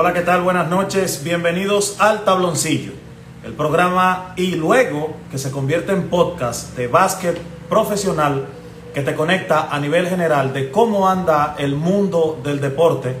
Hola, 0.00 0.12
¿qué 0.12 0.20
tal? 0.20 0.42
Buenas 0.42 0.68
noches. 0.68 1.24
Bienvenidos 1.24 1.96
al 1.98 2.22
Tabloncillo, 2.22 2.92
el 3.42 3.52
programa 3.54 4.32
y 4.36 4.54
luego 4.54 5.16
que 5.28 5.38
se 5.38 5.50
convierte 5.50 5.90
en 5.90 6.08
podcast 6.08 6.76
de 6.76 6.86
básquet 6.86 7.36
profesional 7.68 8.46
que 8.94 9.00
te 9.02 9.16
conecta 9.16 9.74
a 9.74 9.80
nivel 9.80 10.06
general 10.06 10.52
de 10.52 10.70
cómo 10.70 11.08
anda 11.08 11.56
el 11.58 11.74
mundo 11.74 12.38
del 12.44 12.60
deporte 12.60 13.16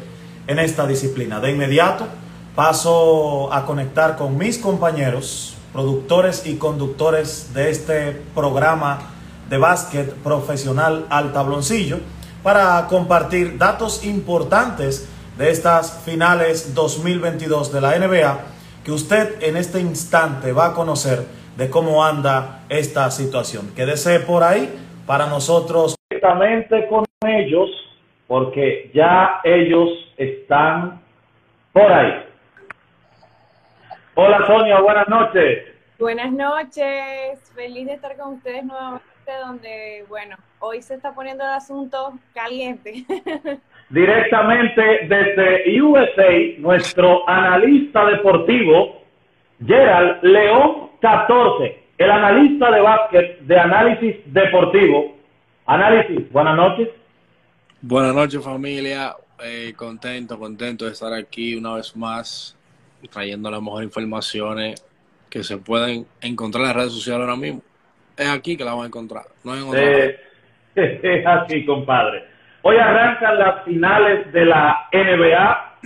en 0.46 0.60
esta 0.60 0.86
disciplina. 0.86 1.40
De 1.40 1.50
inmediato 1.50 2.06
paso 2.54 3.52
a 3.52 3.66
conectar 3.66 4.16
con 4.16 4.38
mis 4.38 4.58
compañeros, 4.58 5.56
productores 5.72 6.46
y 6.46 6.58
conductores 6.58 7.52
de 7.54 7.70
este 7.70 8.12
programa 8.36 9.00
de 9.50 9.58
básquet 9.58 10.14
profesional 10.14 11.06
al 11.10 11.32
tabloncillo 11.32 11.98
para 12.44 12.86
compartir 12.86 13.58
datos 13.58 14.04
importantes 14.04 15.08
de 15.38 15.50
estas 15.50 16.04
finales 16.04 16.74
2022 16.74 17.72
de 17.72 17.80
la 17.80 17.96
NBA 17.96 18.40
que 18.84 18.90
usted 18.90 19.40
en 19.40 19.56
este 19.56 19.78
instante 19.78 20.52
va 20.52 20.66
a 20.66 20.74
conocer 20.74 21.20
de 21.56 21.70
cómo 21.70 22.04
anda 22.04 22.64
esta 22.68 23.08
situación. 23.12 23.72
Quédese 23.76 24.18
por 24.20 24.42
ahí 24.42 24.68
para 25.06 25.26
nosotros. 25.26 25.94
Directamente 26.10 26.88
con 26.88 27.04
ellos, 27.24 27.70
porque 28.26 28.90
ya 28.92 29.40
ellos 29.44 29.88
están 30.16 31.00
por 31.72 31.90
ahí. 31.90 32.24
Hola 34.16 34.44
Sonia, 34.44 34.80
buenas 34.80 35.08
noches. 35.08 35.64
Buenas 36.00 36.32
noches, 36.32 37.52
feliz 37.54 37.86
de 37.86 37.92
estar 37.94 38.16
con 38.16 38.34
ustedes 38.34 38.64
nuevamente, 38.64 39.32
donde, 39.44 40.04
bueno, 40.08 40.36
hoy 40.58 40.82
se 40.82 40.94
está 40.94 41.12
poniendo 41.12 41.44
el 41.44 41.50
asunto 41.50 42.12
caliente. 42.34 43.04
directamente 43.90 44.82
desde 45.08 45.80
USA, 45.82 46.58
nuestro 46.58 47.28
analista 47.28 48.04
deportivo, 48.06 49.02
Gerald 49.64 50.22
León 50.22 50.90
14, 51.00 51.82
el 51.98 52.10
analista 52.10 52.70
de 52.70 52.80
básquet 52.80 53.40
de 53.40 53.58
análisis 53.58 54.16
deportivo. 54.26 55.16
Análisis, 55.66 56.30
buenas 56.30 56.56
noches. 56.56 56.88
Buenas 57.80 58.14
noches 58.14 58.42
familia, 58.42 59.14
eh, 59.44 59.72
contento, 59.76 60.38
contento 60.38 60.84
de 60.84 60.92
estar 60.92 61.12
aquí 61.12 61.54
una 61.54 61.74
vez 61.74 61.94
más, 61.96 62.56
trayendo 63.10 63.50
las 63.50 63.62
mejores 63.62 63.86
informaciones 63.86 64.84
que 65.30 65.44
se 65.44 65.58
pueden 65.58 66.06
encontrar 66.20 66.62
en 66.62 66.68
las 66.68 66.76
redes 66.76 66.92
sociales 66.92 67.20
ahora 67.20 67.36
mismo. 67.36 67.62
Es 68.16 68.28
aquí 68.28 68.56
que 68.56 68.64
la 68.64 68.74
van 68.74 68.84
a 68.84 68.86
encontrar, 68.86 69.24
no 69.44 69.54
en 69.54 69.64
eh, 69.76 70.16
Es 70.74 71.26
así, 71.26 71.64
compadre. 71.64 72.37
Hoy 72.62 72.76
arrancan 72.76 73.38
las 73.38 73.62
finales 73.64 74.32
de 74.32 74.44
la 74.44 74.88
NBA. 74.92 75.78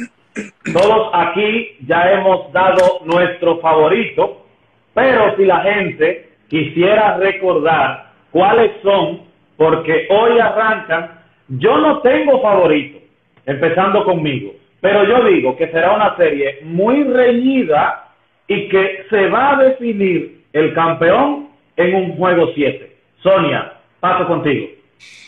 Todos 0.73 1.11
aquí 1.13 1.77
ya 1.87 2.13
hemos 2.13 2.51
dado 2.53 3.01
nuestro 3.05 3.59
favorito, 3.59 4.47
pero 4.95 5.37
si 5.37 5.45
la 5.45 5.61
gente 5.61 6.31
quisiera 6.49 7.19
recordar 7.19 8.13
cuáles 8.31 8.73
son, 8.83 9.23
porque 9.57 10.07
hoy 10.09 10.39
arrancan, 10.39 11.21
yo 11.49 11.77
no 11.77 11.99
tengo 12.01 12.41
favorito, 12.41 12.99
empezando 13.45 14.05
conmigo, 14.05 14.53
pero 14.81 15.05
yo 15.05 15.25
digo 15.25 15.57
que 15.57 15.69
será 15.69 15.93
una 15.93 16.17
serie 16.17 16.61
muy 16.63 17.05
reñida 17.05 18.09
y 18.49 18.69
que 18.69 19.05
se 19.11 19.29
va 19.29 19.51
a 19.51 19.63
definir 19.63 20.43
el 20.55 20.73
campeón 20.73 21.49
en 21.77 21.95
un 21.95 22.17
juego 22.17 22.51
7. 22.55 22.97
Sonia, 23.23 23.75
paso 24.01 24.27
contigo. 24.27 24.69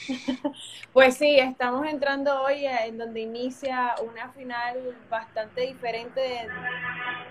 Pues 0.94 1.16
sí, 1.16 1.40
estamos 1.40 1.84
entrando 1.88 2.40
hoy 2.42 2.66
en 2.66 2.98
donde 2.98 3.18
inicia 3.18 3.96
una 4.08 4.28
final 4.28 4.96
bastante 5.10 5.62
diferente 5.62 6.20
de 6.20 6.48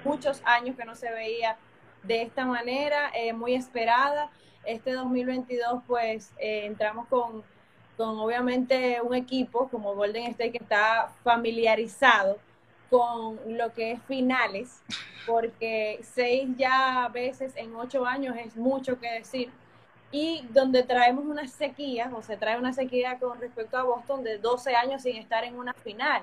muchos 0.03 0.41
años 0.43 0.75
que 0.75 0.83
no 0.83 0.95
se 0.95 1.09
veía 1.09 1.55
de 2.03 2.23
esta 2.23 2.45
manera, 2.45 3.09
eh, 3.15 3.31
muy 3.31 3.55
esperada. 3.55 4.29
Este 4.65 4.91
2022 4.91 5.81
pues 5.87 6.33
eh, 6.39 6.65
entramos 6.65 7.07
con, 7.07 7.41
con 7.95 8.19
obviamente 8.19 8.99
un 9.01 9.15
equipo 9.15 9.69
como 9.69 9.95
Golden 9.95 10.25
State 10.31 10.51
que 10.51 10.57
está 10.57 11.13
familiarizado 11.23 12.39
con 12.89 13.39
lo 13.47 13.71
que 13.71 13.93
es 13.93 14.03
finales, 14.03 14.81
porque 15.25 16.01
seis 16.03 16.49
ya 16.57 17.09
veces 17.13 17.53
en 17.55 17.73
ocho 17.77 18.05
años 18.05 18.35
es 18.37 18.57
mucho 18.57 18.99
que 18.99 19.09
decir 19.09 19.49
y 20.13 20.43
donde 20.51 20.83
traemos 20.83 21.25
una 21.25 21.47
sequía, 21.47 22.09
o 22.15 22.21
se 22.21 22.37
trae 22.37 22.57
una 22.57 22.71
sequía 22.71 23.17
con 23.19 23.41
respecto 23.41 23.77
a 23.77 23.83
Boston 23.83 24.23
de 24.23 24.37
12 24.37 24.75
años 24.75 25.01
sin 25.01 25.17
estar 25.17 25.43
en 25.43 25.57
una 25.57 25.73
final. 25.73 26.21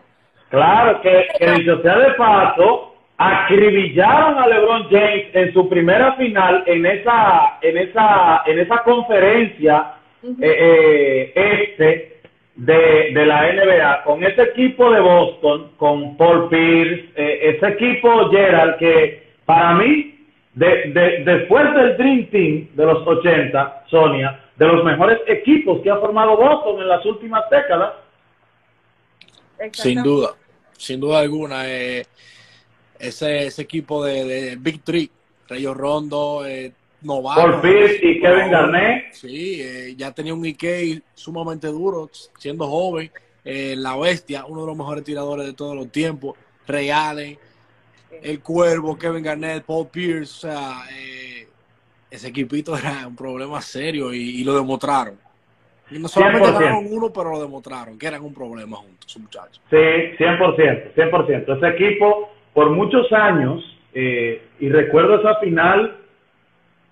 Claro, 0.48 1.00
que, 1.02 1.26
que 1.38 1.50
dicho 1.50 1.82
sea 1.82 1.98
de 1.98 2.12
paso, 2.14 2.94
acribillaron 3.18 4.38
a 4.38 4.46
LeBron 4.46 4.88
James 4.90 5.26
en 5.34 5.52
su 5.52 5.68
primera 5.68 6.14
final 6.14 6.62
en 6.66 6.86
esa, 6.86 7.58
en 7.60 7.76
esa, 7.78 8.42
en 8.46 8.60
esa 8.60 8.82
conferencia 8.84 9.94
eh, 10.22 10.36
eh, 10.40 11.32
este 11.34 12.20
de, 12.54 13.10
de, 13.12 13.26
la 13.26 13.52
NBA, 13.52 14.04
con 14.04 14.22
ese 14.22 14.42
equipo 14.42 14.90
de 14.92 15.00
Boston, 15.00 15.72
con 15.76 16.16
Paul 16.16 16.48
Pierce, 16.48 17.10
eh, 17.16 17.56
ese 17.56 17.68
equipo 17.68 18.30
Gerald, 18.30 18.76
que 18.76 19.30
para 19.44 19.74
mí 19.74 20.19
de, 20.55 21.22
después 21.25 21.75
del 21.75 21.97
Dream 21.97 22.31
Team 22.31 22.69
de 22.75 22.87
los 22.87 23.06
80, 23.06 23.84
Sonia, 23.88 24.44
de 24.56 24.66
los 24.66 24.84
mejores 24.84 25.19
equipos 25.27 25.81
que 25.83 25.91
ha 25.91 25.97
formado 25.97 26.37
Boston 26.37 26.81
en 26.83 26.88
las 26.88 27.05
últimas 27.06 27.49
décadas. 27.50 27.94
Sin 29.72 30.03
duda, 30.03 30.34
sin 30.77 31.00
duda 31.00 31.21
alguna. 31.21 31.69
Eh, 31.69 32.05
ese, 32.99 33.47
ese 33.47 33.62
equipo 33.62 34.05
de, 34.05 34.25
de 34.25 34.56
Big 34.56 34.83
Three, 34.83 35.11
Rayo 35.49 35.75
Rondo, 35.75 36.44
eh, 36.47 36.72
Novato. 37.03 37.41
Paul 37.41 37.61
Pierce 37.62 37.99
y 38.03 38.21
Kevin 38.21 38.50
Garnett. 38.50 39.12
Sí, 39.12 39.61
eh, 39.62 39.94
ya 39.97 40.12
tenía 40.12 40.34
un 40.34 40.44
Ike 40.44 41.03
sumamente 41.15 41.69
duro, 41.69 42.11
siendo 42.38 42.67
joven. 42.67 43.11
Eh, 43.44 43.75
la 43.77 43.97
bestia, 43.97 44.44
uno 44.44 44.61
de 44.62 44.67
los 44.67 44.77
mejores 44.77 45.03
tiradores 45.03 45.47
de 45.47 45.55
todos 45.55 45.75
los 45.75 45.91
tiempos. 45.91 46.37
Reales 46.67 47.38
el 48.22 48.41
Cuervo, 48.41 48.98
Kevin 48.98 49.22
Garnett, 49.22 49.65
Paul 49.65 49.88
Pierce, 49.88 50.48
o 50.48 50.50
sea, 50.50 50.82
eh, 50.93 51.47
ese 52.10 52.28
equipito 52.28 52.76
era 52.76 53.06
un 53.06 53.16
problema 53.16 53.60
serio 53.60 54.12
y, 54.12 54.43
lo 54.44 54.54
demostraron. 54.54 55.15
Y 55.91 55.98
no 55.98 56.09
solamente 56.09 56.53
ganaron 56.53 56.87
uno, 56.88 57.12
pero 57.12 57.31
lo 57.32 57.41
demostraron, 57.41 57.99
que 57.99 58.06
eran 58.06 58.22
un 58.22 58.32
problema 58.32 58.76
juntos, 58.76 59.16
muchachos. 59.19 59.60
Sí, 59.70 59.76
100%, 59.76 60.94
100%. 60.94 61.56
Ese 61.56 61.69
equipo, 61.69 62.31
por 62.54 62.70
muchos 62.70 63.12
años, 63.12 63.65
eh, 63.93 64.41
y 64.60 64.69
recuerdo 64.69 65.19
esa 65.19 65.37
final, 65.37 65.97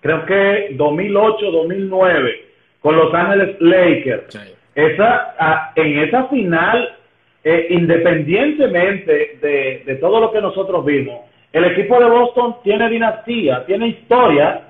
creo 0.01 0.25
que 0.25 0.75
2008, 0.75 1.51
2009, 1.51 2.45
con 2.81 2.97
Los 2.97 3.13
Ángeles 3.13 3.55
Lakers. 3.59 4.37
Esa, 4.75 5.35
ah, 5.39 5.71
en 5.75 5.99
esa 5.99 6.25
final 6.25 6.98
eh, 7.43 7.67
independientemente 7.69 9.37
de, 9.41 9.95
todo 9.95 10.19
lo 10.19 10.31
que 10.31 10.41
nosotros 10.41 10.83
vimos, 10.85 11.21
el 11.53 11.65
equipo 11.65 11.99
de 11.99 12.09
Boston 12.09 12.57
tiene 12.63 12.89
dinastía, 12.89 13.65
tiene 13.65 13.87
historia. 13.87 14.63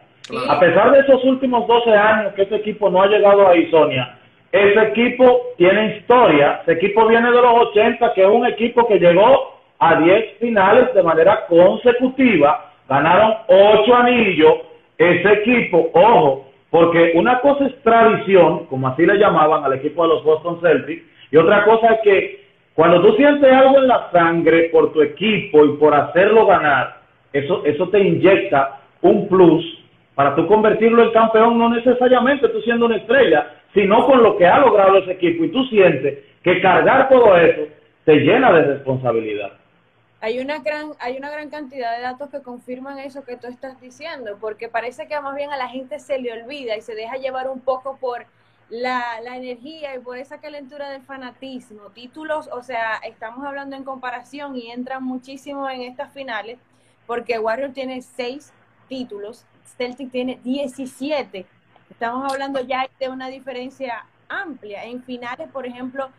A 0.47 0.59
pesar 0.59 0.91
de 0.91 0.99
esos 0.99 1.23
últimos 1.23 1.67
12 1.67 1.91
años 1.91 2.33
que 2.33 2.43
ese 2.43 2.57
equipo 2.57 2.89
no 2.89 3.01
ha 3.01 3.07
llegado 3.07 3.47
ahí, 3.47 3.69
Sonia, 3.71 4.19
ese 4.51 4.81
equipo 4.81 5.41
tiene 5.57 5.97
historia. 5.97 6.61
Ese 6.63 6.73
equipo 6.73 7.07
viene 7.07 7.31
de 7.31 7.41
los 7.41 7.69
80, 7.69 8.13
que 8.13 8.21
es 8.21 8.27
un 8.27 8.45
equipo 8.45 8.87
que 8.87 8.99
llegó 8.99 9.59
a 9.79 9.95
10 9.99 10.37
finales 10.39 10.93
de 10.93 11.03
manera 11.03 11.45
consecutiva. 11.47 12.71
Ganaron 12.87 13.35
8 13.47 13.95
anillos. 13.95 14.53
Ese 14.97 15.31
equipo, 15.33 15.89
ojo, 15.93 16.49
porque 16.69 17.13
una 17.15 17.39
cosa 17.39 17.65
es 17.65 17.81
tradición, 17.83 18.65
como 18.65 18.87
así 18.87 19.05
le 19.05 19.17
llamaban 19.17 19.63
al 19.63 19.73
equipo 19.73 20.03
de 20.03 20.09
los 20.09 20.23
Boston 20.23 20.59
Celtics, 20.61 21.03
y 21.31 21.37
otra 21.37 21.63
cosa 21.63 21.93
es 21.93 22.01
que 22.01 22.38
cuando 22.79 23.01
tú 23.01 23.13
sientes 23.17 23.51
algo 23.51 23.79
en 23.79 23.89
la 23.89 24.09
sangre 24.09 24.69
por 24.71 24.93
tu 24.93 25.01
equipo 25.01 25.65
y 25.65 25.75
por 25.75 25.93
hacerlo 25.93 26.45
ganar, 26.45 27.01
eso, 27.33 27.61
eso 27.65 27.89
te 27.89 27.99
inyecta 27.99 28.79
un 29.01 29.27
plus 29.27 29.65
para 30.15 30.33
tú 30.33 30.47
convertirlo 30.47 31.03
en 31.03 31.11
campeón, 31.11 31.57
no 31.57 31.69
necesariamente 31.69 32.47
tú 32.47 32.61
siendo 32.61 32.85
una 32.85 32.95
estrella, 32.95 33.53
sino 33.73 34.05
con 34.05 34.23
lo 34.23 34.37
que 34.37 34.47
ha 34.47 34.59
logrado 34.59 34.97
ese 34.99 35.11
equipo. 35.11 35.43
Y 35.43 35.51
tú 35.51 35.65
sientes 35.65 36.19
que 36.41 36.61
cargar 36.61 37.09
todo 37.09 37.35
eso 37.35 37.63
te 38.05 38.15
llena 38.15 38.53
de 38.53 38.61
responsabilidad. 38.61 39.51
Hay 40.21 40.39
una 40.39 40.59
gran, 40.59 40.91
hay 41.01 41.17
una 41.17 41.31
gran 41.31 41.49
cantidad 41.49 41.97
de 41.97 42.03
datos 42.03 42.29
que 42.29 42.41
confirman 42.41 42.99
eso 42.99 43.25
que 43.25 43.35
tú 43.35 43.47
estás 43.47 43.81
diciendo, 43.81 44.37
porque 44.39 44.69
parece 44.69 45.05
que 45.05 45.19
más 45.19 45.35
bien 45.35 45.51
a 45.51 45.57
la 45.57 45.67
gente 45.67 45.99
se 45.99 46.17
le 46.17 46.31
olvida 46.31 46.77
y 46.77 46.81
se 46.81 46.95
deja 46.95 47.17
llevar 47.17 47.49
un 47.49 47.59
poco 47.59 47.97
por 47.99 48.25
la, 48.69 49.19
energía 49.35 49.95
y 49.95 49.99
por 49.99 50.17
esa 50.17 50.39
calentura 50.39 50.89
del 50.89 51.01
fanatismo, 51.01 51.89
títulos, 51.93 52.49
o 52.51 52.61
sea, 52.61 52.97
estamos 52.97 53.45
hablando 53.45 53.75
en 53.75 53.83
comparación 53.83 54.55
y 54.55 54.71
entran 54.71 55.03
muchísimo 55.03 55.69
en 55.69 55.81
estas 55.81 56.13
finales, 56.13 56.59
porque 57.07 57.39
Warrior 57.39 57.71
tiene 57.71 58.01
seis 58.01 58.51
títulos, 58.87 59.45
Celtic 59.77 60.11
tiene 60.11 60.39
17. 60.43 61.45
Estamos 61.89 62.31
hablando 62.31 62.59
ya 62.61 62.87
de 62.99 63.09
una 63.09 63.27
diferencia 63.27 64.05
amplia. 64.27 64.85
En 64.85 65.03
finales, 65.03 65.49
por 65.51 65.65
ejemplo, 65.65 66.09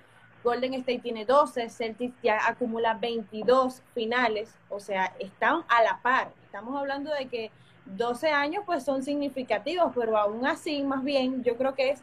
Golden 0.43 0.75
State 0.75 1.00
tiene 1.00 1.25
12, 1.25 1.69
Celtics 1.69 2.14
ya 2.23 2.49
acumula 2.49 2.94
22 2.94 3.82
finales, 3.94 4.55
o 4.69 4.81
sea, 4.81 5.12
están 5.19 5.62
a 5.69 5.82
la 5.82 6.00
par. 6.02 6.32
Estamos 6.44 6.76
hablando 6.76 7.12
de 7.14 7.26
que 7.26 7.50
12 7.85 8.31
años 8.31 8.64
pues 8.67 8.85
son 8.85 9.02
significativos, 9.02 9.93
pero 9.94 10.17
aún 10.17 10.47
así, 10.47 10.82
más 10.82 11.05
bien, 11.05 11.44
yo 11.44 11.56
creo 11.56 11.75
que 11.75 11.91
es 11.91 12.02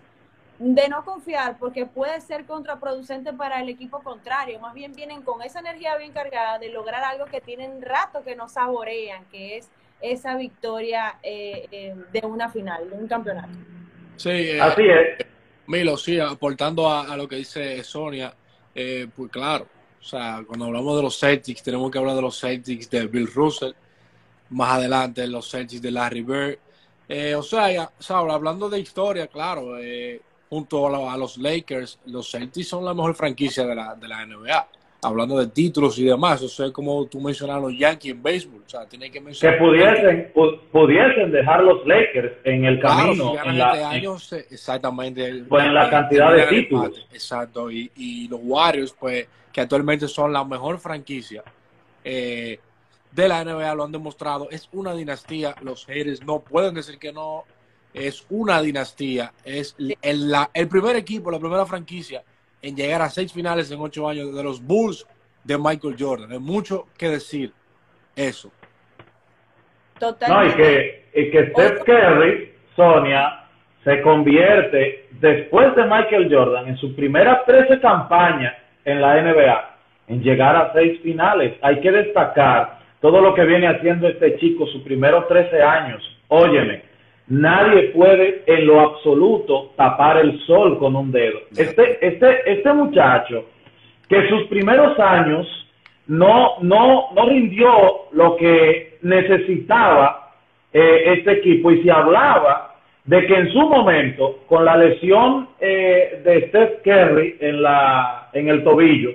de 0.59 0.89
no 0.89 1.05
confiar 1.05 1.57
porque 1.59 1.85
puede 1.85 2.19
ser 2.21 2.45
contraproducente 2.45 3.33
para 3.33 3.61
el 3.61 3.69
equipo 3.69 3.99
contrario. 4.01 4.59
Más 4.59 4.73
bien 4.73 4.93
vienen 4.93 5.21
con 5.21 5.41
esa 5.41 5.59
energía 5.59 5.95
bien 5.97 6.11
cargada 6.11 6.57
de 6.59 6.69
lograr 6.69 7.03
algo 7.03 7.25
que 7.25 7.41
tienen 7.41 7.81
rato 7.81 8.23
que 8.23 8.35
no 8.35 8.49
saborean, 8.49 9.25
que 9.25 9.57
es 9.57 9.69
esa 10.01 10.35
victoria 10.35 11.17
eh, 11.23 11.67
eh, 11.71 11.95
de 12.11 12.25
una 12.25 12.49
final, 12.49 12.89
de 12.89 12.95
un 12.95 13.07
campeonato. 13.07 13.57
Sí, 14.15 14.29
eh, 14.29 14.61
Así 14.61 14.83
es. 14.83 15.25
Milo, 15.67 15.97
sí, 15.97 16.19
aportando 16.19 16.89
a, 16.89 17.11
a 17.11 17.17
lo 17.17 17.27
que 17.27 17.35
dice 17.35 17.83
Sonia, 17.83 18.33
eh, 18.73 19.07
pues 19.13 19.29
claro, 19.29 19.67
o 19.99 20.03
sea, 20.03 20.43
cuando 20.47 20.65
hablamos 20.65 20.95
de 20.95 21.03
los 21.03 21.19
Celtics, 21.19 21.61
tenemos 21.61 21.91
que 21.91 21.97
hablar 21.97 22.15
de 22.15 22.21
los 22.21 22.39
Celtics 22.39 22.89
de 22.89 23.05
Bill 23.07 23.27
Russell, 23.27 23.73
más 24.49 24.77
adelante 24.77 25.27
los 25.27 25.49
Celtics 25.51 25.81
de 25.81 25.91
Larry 25.91 26.21
Bird. 26.21 26.57
Eh, 27.09 27.35
o 27.35 27.43
sea, 27.43 27.71
ya, 27.71 27.91
o 27.99 28.01
sea, 28.01 28.17
hablando 28.19 28.69
de 28.69 28.79
historia, 28.79 29.27
claro, 29.27 29.77
eh, 29.77 30.21
junto 30.49 30.87
a, 30.87 31.13
a 31.13 31.17
los 31.17 31.37
Lakers, 31.37 31.99
los 32.05 32.29
Celtics 32.31 32.67
son 32.67 32.85
la 32.85 32.93
mejor 32.93 33.15
franquicia 33.15 33.65
de 33.65 33.75
la, 33.75 33.95
de 33.95 34.07
la 34.07 34.25
NBA. 34.25 34.67
Hablando 35.03 35.37
de 35.37 35.47
títulos 35.47 35.99
y 35.99 36.05
demás, 36.05 36.41
o 36.41 36.47
sea, 36.49 36.71
como 36.71 37.05
tú 37.05 37.21
mencionas 37.21 37.61
los 37.61 37.77
Yankees 37.77 38.13
en 38.13 38.23
béisbol, 38.23 38.63
o 38.65 38.69
sea, 38.69 38.87
tiene 38.87 39.07
que 39.11 39.19
Que 39.19 39.21
mencionar. 39.21 39.59
pudiesen, 39.59 40.33
pu- 40.33 40.59
pudiesen 40.71 41.31
dejar 41.31 41.63
los 41.63 41.85
Lakers 41.85 42.33
en 42.43 42.65
el 42.65 42.79
Claro, 42.79 42.95
camino. 43.09 43.31
si 43.43 43.47
en 43.49 43.57
la- 43.59 43.71
este 43.73 43.83
año, 43.83 44.17
se- 44.19 44.47
exactamente. 44.49 45.43
Pues 45.47 45.65
en 45.65 45.73
la 45.75 45.89
cantidad 45.91 46.33
de 46.33 46.47
títulos. 46.47 46.87
empate, 46.97 47.13
Exacto, 47.15 47.69
y, 47.69 47.91
y 47.95 48.27
los 48.27 48.39
Warriors, 48.41 48.95
pues, 48.99 49.27
que 49.53 49.61
actualmente 49.61 50.07
son 50.07 50.33
la 50.33 50.43
mejor 50.43 50.79
franquicia 50.79 51.43
eh, 52.03 52.59
de 53.11 53.27
la 53.27 53.43
NBA, 53.43 53.75
lo 53.75 53.83
han 53.83 53.91
demostrado. 53.91 54.47
Es 54.49 54.67
una 54.71 54.93
dinastía, 54.95 55.53
los 55.61 55.85
haters 55.85 56.23
no 56.25 56.39
pueden 56.39 56.73
decir 56.73 56.97
que 56.97 57.13
no. 57.13 57.43
Es 57.97 58.25
una 58.29 58.61
dinastía, 58.61 59.31
es 59.43 59.75
el, 60.01 60.29
la- 60.29 60.49
el 60.53 60.67
primer 60.67 60.95
equipo, 60.95 61.31
la 61.31 61.39
primera 61.39 61.65
franquicia 61.65 62.21
en 62.61 62.75
llegar 62.75 63.01
a 63.01 63.09
seis 63.09 63.31
finales 63.33 63.71
en 63.71 63.79
ocho 63.79 64.07
años 64.09 64.35
de 64.35 64.43
los 64.43 64.61
Bulls 64.63 65.05
de 65.43 65.57
Michael 65.57 65.95
Jordan. 65.97 66.31
Hay 66.31 66.39
mucho 66.39 66.87
que 66.97 67.09
decir 67.09 67.51
eso. 68.15 68.49
No, 69.99 70.09
y 70.09 70.13
Totalmente. 70.13 70.57
que, 70.57 71.05
y 71.21 71.31
que 71.31 71.47
Steph 71.51 71.83
Curry, 71.85 72.53
Sonia, 72.75 73.43
se 73.83 74.01
convierte 74.01 75.07
después 75.11 75.75
de 75.75 75.83
Michael 75.85 76.27
Jordan 76.33 76.67
en 76.67 76.77
sus 76.77 76.93
primeras 76.93 77.45
13 77.45 77.79
campañas 77.79 78.53
en 78.85 79.01
la 79.01 79.21
NBA 79.21 79.75
en 80.09 80.21
llegar 80.21 80.55
a 80.55 80.71
seis 80.73 80.99
finales. 81.01 81.53
Hay 81.61 81.79
que 81.81 81.91
destacar 81.91 82.79
todo 83.01 83.21
lo 83.21 83.33
que 83.33 83.43
viene 83.45 83.67
haciendo 83.67 84.07
este 84.07 84.37
chico 84.39 84.65
sus 84.67 84.81
primeros 84.83 85.27
13 85.27 85.61
años. 85.61 86.01
Óyeme, 86.27 86.83
nadie 87.27 87.89
puede 87.89 88.43
en 88.47 88.67
lo 88.67 88.79
absoluto 88.79 89.71
tapar 89.75 90.17
el 90.17 90.39
sol 90.45 90.77
con 90.79 90.95
un 90.95 91.11
dedo. 91.11 91.39
Este, 91.55 92.05
este, 92.05 92.51
este 92.51 92.73
muchacho 92.73 93.45
que 94.07 94.27
sus 94.29 94.43
primeros 94.47 94.97
años 94.99 95.47
no, 96.07 96.59
no, 96.61 97.09
no 97.13 97.25
rindió 97.27 97.69
lo 98.13 98.37
que 98.37 98.97
necesitaba 99.01 100.31
eh, 100.71 101.13
este 101.17 101.33
equipo 101.33 101.71
y 101.71 101.83
se 101.83 101.91
hablaba 101.91 102.75
de 103.03 103.25
que 103.25 103.35
en 103.35 103.51
su 103.51 103.59
momento, 103.59 104.39
con 104.47 104.65
la 104.65 104.75
lesión 104.75 105.49
eh, 105.59 106.21
de 106.23 106.47
Steph 106.49 106.81
Curry 106.83 107.37
en, 107.39 107.61
la, 107.61 108.29
en 108.33 108.49
el 108.49 108.63
tobillo, 108.63 109.11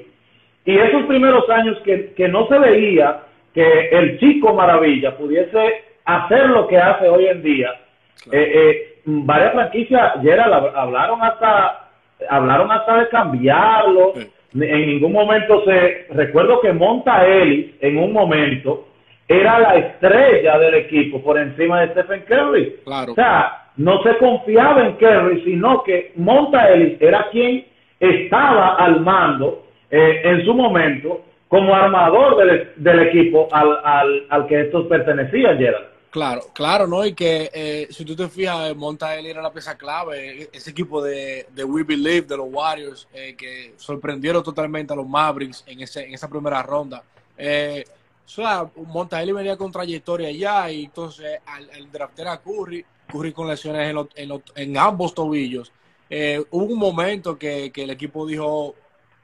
y 0.65 0.79
esos 0.79 1.05
primeros 1.05 1.49
años 1.51 1.79
que, 1.85 2.13
que 2.15 2.29
no 2.29 2.47
se 2.49 2.59
veía 2.59 3.21
que 3.53 3.89
el 3.91 4.19
chico 4.19 4.55
maravilla 4.55 5.17
pudiese 5.17 5.85
hacer 6.05 6.49
lo 6.49 6.67
que 6.69 6.79
hace 6.79 7.09
hoy 7.09 7.27
en 7.27 7.43
día, 7.43 7.82
eh, 8.31 8.53
eh, 8.55 8.95
varias 9.05 9.53
franquicias 9.53 10.13
Gerald, 10.23 10.53
hab- 10.53 10.73
hablaron 10.75 11.23
hasta 11.23 11.89
hablaron 12.29 12.71
hasta 12.71 13.01
de 13.01 13.09
cambiarlo 13.09 14.13
Sí. 14.15 14.31
en 14.61 14.87
ningún 14.87 15.13
momento 15.13 15.65
se 15.65 16.07
recuerdo 16.11 16.61
que 16.61 16.73
Monta 16.73 17.27
Ellis 17.27 17.75
en 17.81 17.97
un 17.99 18.13
momento 18.13 18.87
era 19.27 19.59
la 19.59 19.77
estrella 19.77 20.59
del 20.59 20.75
equipo 20.75 21.23
por 21.23 21.39
encima 21.39 21.81
de 21.81 21.89
Stephen 21.93 22.23
Curry 22.29 22.77
Claro. 22.85 23.13
o 23.13 23.15
sea 23.15 23.59
no 23.77 24.03
se 24.03 24.17
confiaba 24.19 24.83
en 24.87 24.93
Curry 24.97 25.43
sino 25.45 25.83
que 25.83 26.13
Monta 26.17 26.71
Ellis 26.71 27.01
era 27.01 27.27
quien 27.33 27.65
estaba 27.99 28.77
al 28.77 29.01
mando 29.01 29.65
eh, 29.91 30.21
en 30.25 30.45
su 30.45 30.55
momento 30.55 31.23
como 31.49 31.75
armador 31.75 32.37
del, 32.37 32.69
del 32.77 33.01
equipo 33.09 33.49
al, 33.53 33.79
al, 33.85 34.23
al 34.29 34.47
que 34.47 34.61
estos 34.63 34.87
pertenecían 34.87 35.59
Gerald 35.59 35.87
Claro, 36.13 36.43
claro, 36.53 36.87
¿no? 36.87 37.07
Y 37.07 37.15
que 37.15 37.51
eh, 37.55 37.89
si 37.91 38.05
tú 38.05 38.15
te 38.15 38.29
fijas, 38.29 38.71
eh, 38.71 38.75
Montael 38.75 39.25
era 39.25 39.41
la 39.41 39.51
pieza 39.51 39.79
clave, 39.79 40.51
ese 40.53 40.69
equipo 40.71 41.03
de, 41.03 41.47
de 41.55 41.65
We 41.65 41.85
Believe, 41.85 42.27
de 42.27 42.37
los 42.37 42.49
Warriors, 42.53 43.09
eh, 43.15 43.35
que 43.35 43.73
sorprendieron 43.79 44.43
totalmente 44.43 44.93
a 44.93 44.97
los 44.97 45.09
Mavericks 45.09 45.65
en, 45.67 45.81
ese, 45.81 46.05
en 46.05 46.13
esa 46.13 46.29
primera 46.29 46.63
ronda. 46.63 47.03
Eh, 47.39 47.83
o 48.27 48.29
sea, 48.29 48.71
Montael 48.77 49.33
venía 49.33 49.57
con 49.57 49.73
trayectoria 49.73 50.31
ya 50.31 50.71
y 50.71 50.85
entonces 50.85 51.41
al, 51.47 51.71
al 51.71 51.91
draftear 51.91 52.29
a 52.29 52.43
Curry, 52.43 52.85
Curry 53.11 53.33
con 53.33 53.49
lesiones 53.49 53.89
en, 53.91 54.31
en, 54.31 54.43
en 54.55 54.77
ambos 54.77 55.15
tobillos, 55.15 55.73
eh, 56.11 56.45
hubo 56.51 56.67
un 56.67 56.79
momento 56.79 57.39
que, 57.39 57.73
que 57.73 57.85
el 57.85 57.91
equipo 57.91 58.27
dijo, 58.27 58.75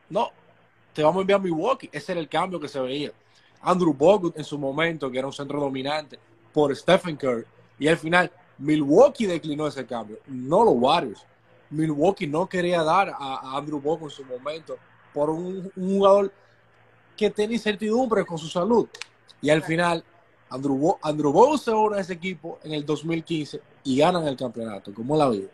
no, 0.08 0.31
te 0.94 1.02
vamos 1.02 1.19
a 1.19 1.20
enviar 1.20 1.38
a 1.38 1.43
Milwaukee. 1.43 1.90
Ese 1.93 2.12
era 2.12 2.20
el 2.23 2.31
cambio 2.31 2.58
que 2.58 2.67
se 2.67 2.81
veía. 2.81 3.12
Andrew 3.61 3.93
Bogut 3.93 4.38
en 4.38 4.44
su 4.44 4.58
momento, 4.58 5.11
que 5.11 5.19
era 5.19 5.26
un 5.26 5.35
centro 5.35 5.61
dominante, 5.61 6.19
por 6.53 6.75
Stephen 6.75 7.17
Curry. 7.17 7.45
Y 7.79 7.89
al 7.89 7.97
final, 7.97 8.31
Milwaukee 8.59 9.27
declinó 9.27 9.67
ese 9.67 9.87
cambio, 9.87 10.19
no 10.27 10.65
los 10.65 10.75
Warriors. 10.77 11.25
Milwaukee 11.71 12.27
no 12.27 12.49
quería 12.49 12.83
dar 12.83 13.11
a, 13.11 13.56
Andrew 13.56 13.81
Bogut 13.81 14.05
en 14.05 14.11
su 14.11 14.25
momento 14.25 14.77
por 15.12 15.31
un, 15.31 15.71
jugador 15.77 16.33
que 17.17 17.31
tenía 17.31 17.56
incertidumbre 17.56 18.25
con 18.25 18.39
su 18.39 18.47
salud. 18.47 18.89
Y 19.41 19.50
al 19.50 19.62
final, 19.62 20.03
Andrew, 20.50 20.77
Bo- 20.77 20.99
Andrew 21.03 21.56
se 21.59 21.71
une 21.71 21.99
a 21.99 22.00
ese 22.00 22.15
equipo 22.15 22.59
en 22.65 22.73
el 22.73 22.85
2015 22.85 23.61
y 23.85 23.99
ganan 23.99 24.27
el 24.27 24.37
campeonato. 24.37 24.93
¿Cómo 24.95 25.17
la 25.17 25.29
vida? 25.29 25.49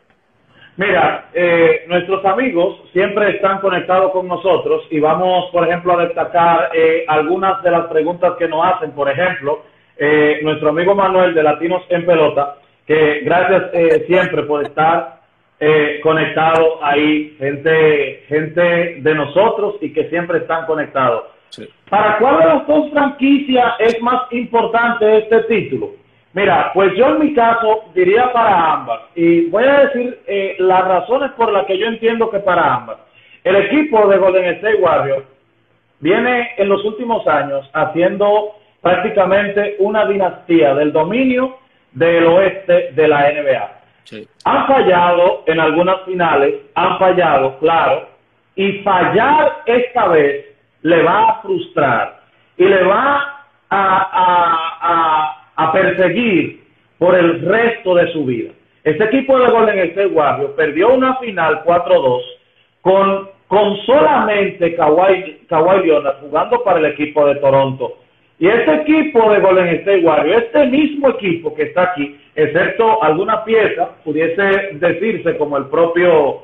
Mira, 0.77 1.31
eh, 1.33 1.85
nuestros 1.87 2.25
amigos 2.25 2.79
siempre 2.93 3.37
están 3.37 3.61
conectados 3.61 4.11
con 4.11 4.27
nosotros 4.27 4.83
y 4.91 4.99
vamos, 4.99 5.45
por 5.53 5.69
ejemplo, 5.69 5.97
a 5.97 6.05
destacar 6.05 6.71
eh, 6.75 7.05
algunas 7.07 7.63
de 7.63 7.71
las 7.71 7.87
preguntas 7.87 8.35
que 8.39 8.49
nos 8.49 8.65
hacen. 8.67 8.91
Por 8.91 9.09
ejemplo, 9.09 9.63
eh, 9.97 10.41
nuestro 10.43 10.71
amigo 10.71 10.95
Manuel 10.95 11.35
de 11.35 11.43
Latinos 11.43 11.83
en 11.89 12.05
Pelota, 12.05 12.57
que 12.87 13.21
gracias 13.21 13.71
eh, 13.73 14.05
siempre 14.07 14.43
por 14.43 14.63
estar 14.65 15.21
eh, 15.61 16.01
conectado 16.03 16.85
ahí, 16.85 17.37
gente, 17.39 18.25
gente 18.29 18.97
de 19.01 19.15
nosotros 19.15 19.77
y 19.81 19.93
que 19.93 20.09
siempre 20.09 20.39
están 20.39 20.67
conectados. 20.67 21.25
Sí. 21.51 21.69
¿Para 21.89 22.19
cuál 22.19 22.39
de 22.39 22.47
las 22.47 22.67
dos 22.67 22.91
franquicias 22.91 23.75
es 23.79 24.03
más 24.03 24.31
importante 24.33 25.19
este 25.19 25.43
título? 25.45 25.93
Mira, 26.35 26.73
pues 26.75 26.93
yo 26.97 27.11
en 27.11 27.21
mi 27.21 27.33
caso 27.33 27.85
diría 27.95 28.33
para 28.33 28.73
ambas. 28.73 29.03
Y 29.15 29.47
voy 29.47 29.63
a 29.63 29.87
decir 29.87 30.21
eh, 30.27 30.57
las 30.59 30.85
razones 30.85 31.31
por 31.33 31.53
las 31.53 31.65
que 31.67 31.79
yo 31.79 31.87
entiendo 31.87 32.29
que 32.29 32.41
para 32.41 32.75
ambas. 32.75 32.99
El 33.45 33.55
equipo 33.57 34.09
de 34.09 34.19
Golden 34.19 34.45
State 34.57 34.83
Warriors 34.83 35.25
viene 36.01 36.51
en 36.57 36.69
los 36.69 36.85
últimos 36.85 37.25
años 37.29 37.71
haciendo 37.73 38.57
prácticamente 38.85 39.77
una 39.79 40.05
dinastía 40.07 40.75
del 40.75 40.93
dominio 40.93 41.57
del 41.93 42.27
oeste 42.27 42.91
de 42.93 43.09
la 43.09 43.31
NBA. 43.33 43.71
Sí. 44.05 44.29
Han 44.45 44.67
fallado 44.67 45.43
en 45.47 45.59
algunas 45.59 46.03
finales, 46.03 46.55
han 46.75 46.99
fallado, 46.99 47.59
claro, 47.59 48.09
y 48.55 48.73
fallar 48.83 49.63
esta 49.67 50.09
vez 50.09 50.45
le 50.83 51.03
va 51.03 51.31
a 51.31 51.41
frustrar 51.43 52.21
y 52.59 52.65
le 52.65 52.85
va 52.85 53.47
a, 53.71 53.97
a- 53.97 54.79
a- 54.83 55.41
a 55.57 55.73
perseguir 55.73 56.63
por 56.99 57.15
el 57.15 57.41
resto 57.41 57.95
de 57.95 58.13
su 58.13 58.25
vida. 58.27 58.53
Este 58.85 59.05
equipo 59.05 59.39
de 59.39 59.51
Golden 59.51 59.79
State 59.79 60.09
Warriors 60.09 60.53
perdió 60.57 60.89
una 60.93 61.17
final 61.17 61.63
4-2 61.65 62.21
con, 62.83 63.31
con 63.49 63.77
solamente 63.87 64.75
Kawhi, 64.77 65.47
Kawhi 65.49 65.87
Leonard 65.87 66.21
jugando 66.21 66.63
para 66.63 66.81
el 66.81 66.85
equipo 66.87 67.25
de 67.27 67.37
Toronto. 67.37 67.97
Y 68.39 68.49
este 68.49 68.75
equipo 68.75 69.31
de 69.31 69.41
Golden 69.41 69.69
State 69.77 70.05
Warriors, 70.05 70.45
este 70.45 70.67
mismo 70.67 71.11
equipo 71.11 71.55
que 71.55 71.65
está 71.65 71.93
aquí, 71.93 72.17
excepto 72.35 73.03
alguna 73.03 73.45
pieza, 73.45 73.91
pudiese 74.05 74.71
decirse 74.75 75.37
como 75.37 75.57
el 75.57 75.67
propio 75.67 76.43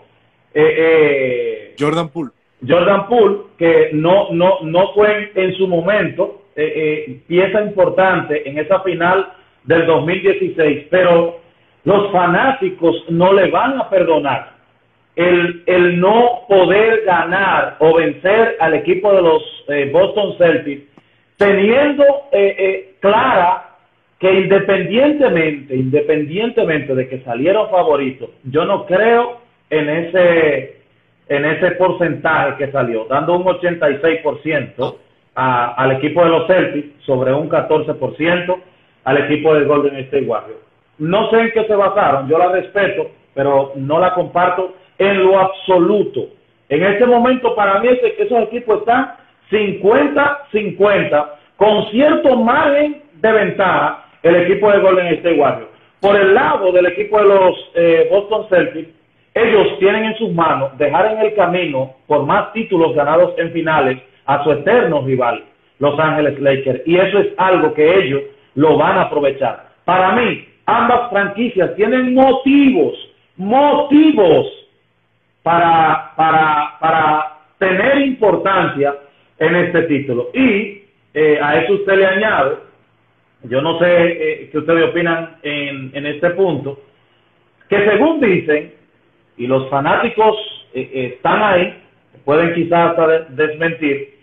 eh, 0.55 0.75
eh, 0.79 1.75
Jordan 1.79 2.09
Poole. 2.11 2.31
Jordan 2.67 3.09
Poole, 3.09 3.39
que 3.59 3.91
no, 3.93 4.31
no, 4.31 4.61
no 4.63 4.93
fue 4.93 5.31
en, 5.35 5.45
en 5.45 5.55
su 5.57 5.67
momento 5.67 6.43
eh, 6.57 6.73
eh, 7.09 7.21
pieza 7.27 7.63
importante 7.63 8.49
en 8.49 8.59
esa 8.59 8.81
final 8.81 9.33
del 9.65 9.87
2016, 9.87 10.87
pero 10.91 11.41
los 11.85 12.13
fanáticos 12.13 13.05
no 13.09 13.33
le 13.33 13.51
van 13.51 13.79
a 13.79 13.89
perdonar 13.89 14.53
el, 15.17 15.63
el 15.67 16.01
no 16.01 16.43
poder 16.49 17.05
ganar 17.05 17.77
o 17.79 17.95
vencer 17.95 18.57
al 18.61 18.75
equipo 18.75 19.13
de 19.13 19.23
los 19.23 19.43
eh, 19.69 19.91
Boston 19.93 20.35
Celtics, 20.39 20.90
teniendo 21.41 22.05
eh, 22.33 22.55
eh, 22.59 22.95
clara 23.01 23.71
que 24.19 24.31
independientemente, 24.31 25.75
independientemente 25.75 26.95
de 26.95 27.09
que 27.09 27.21
salieron 27.21 27.71
favoritos, 27.71 28.29
yo 28.45 28.67
no 28.67 28.85
creo 28.85 29.39
en 29.71 29.89
ese, 29.89 30.83
en 31.31 31.47
ese 31.47 31.71
porcentaje 31.73 32.59
que 32.59 32.71
salió, 32.71 33.07
dando 33.07 33.39
un 33.39 33.45
86% 33.45 34.97
a, 35.35 35.73
al 35.83 35.93
equipo 35.93 36.23
de 36.23 36.29
los 36.29 36.47
Celtics 36.47 37.05
sobre 37.07 37.33
un 37.33 37.49
14% 37.49 38.57
al 39.05 39.17
equipo 39.17 39.55
del 39.55 39.65
Golden 39.65 39.97
State 39.97 40.27
Warriors. 40.27 40.61
No 40.99 41.31
sé 41.31 41.41
en 41.41 41.53
qué 41.53 41.65
se 41.65 41.75
basaron, 41.75 42.29
yo 42.29 42.37
la 42.37 42.53
respeto, 42.53 43.13
pero 43.33 43.73
no 43.77 43.99
la 43.99 44.13
comparto 44.13 44.75
en 44.99 45.25
lo 45.25 45.41
absoluto. 45.41 46.29
En 46.69 46.85
este 46.85 47.07
momento 47.07 47.55
para 47.55 47.81
mí 47.81 47.89
es 47.89 47.99
que 47.99 48.25
esos 48.25 48.43
equipos 48.43 48.81
están 48.81 49.20
50-50 49.51 51.27
con 51.57 51.91
cierto 51.91 52.37
margen 52.37 53.03
de 53.15 53.33
ventaja 53.33 54.07
el 54.23 54.37
equipo 54.37 54.71
de 54.71 54.79
Golden 54.81 55.07
State 55.09 55.39
Warriors. 55.39 55.71
Por 56.01 56.17
el 56.17 56.35
lado 56.35 56.73
del 56.73 56.87
equipo 56.87 57.21
de 57.21 57.27
los 57.27 57.71
eh, 57.75 58.09
Boston 58.11 58.47
Celtics, 58.49 58.89
ellos 59.35 59.79
tienen 59.79 60.05
en 60.05 60.17
sus 60.17 60.33
manos 60.33 60.77
dejar 60.79 61.13
en 61.13 61.19
el 61.19 61.35
camino 61.35 61.95
por 62.07 62.25
más 62.25 62.53
títulos 62.53 62.95
ganados 62.95 63.35
en 63.39 63.53
finales 63.53 63.99
a 64.27 64.43
su 64.43 64.53
eterno 64.53 65.03
rival, 65.03 65.45
Los 65.79 65.99
Ángeles 65.99 66.41
Lakers. 66.41 66.83
Y 66.87 66.97
eso 66.97 67.19
es 67.19 67.29
algo 67.37 67.75
que 67.75 67.99
ellos 67.99 68.23
lo 68.55 68.77
van 68.77 68.99
a 68.99 69.03
aprovechar. 69.03 69.69
Para 69.85 70.13
mí, 70.13 70.47
ambas 70.67 71.11
franquicias 71.11 71.75
tienen 71.77 72.15
motivos, 72.15 72.95
motivos 73.37 74.47
para, 75.43 76.13
para, 76.17 76.79
para 76.81 77.37
tener 77.59 77.99
importancia 78.01 78.95
en 79.41 79.57
este 79.57 79.83
título. 79.83 80.31
Y 80.33 80.85
eh, 81.13 81.39
a 81.43 81.61
eso 81.61 81.73
usted 81.75 81.95
le 81.97 82.07
añade, 82.07 82.57
yo 83.45 83.61
no 83.61 83.79
sé 83.79 83.87
eh, 83.89 84.49
qué 84.53 84.59
ustedes 84.59 84.91
opinan 84.91 85.39
en, 85.43 85.91
en 85.95 86.07
este 86.07 86.31
punto, 86.31 86.81
que 87.69 87.85
según 87.85 88.21
dicen, 88.21 88.75
y 89.37 89.47
los 89.47 89.69
fanáticos 89.71 90.37
eh, 90.75 91.13
están 91.15 91.43
ahí, 91.43 91.75
pueden 92.25 92.55
quizás 92.55 92.95
desmentir, 93.31 94.15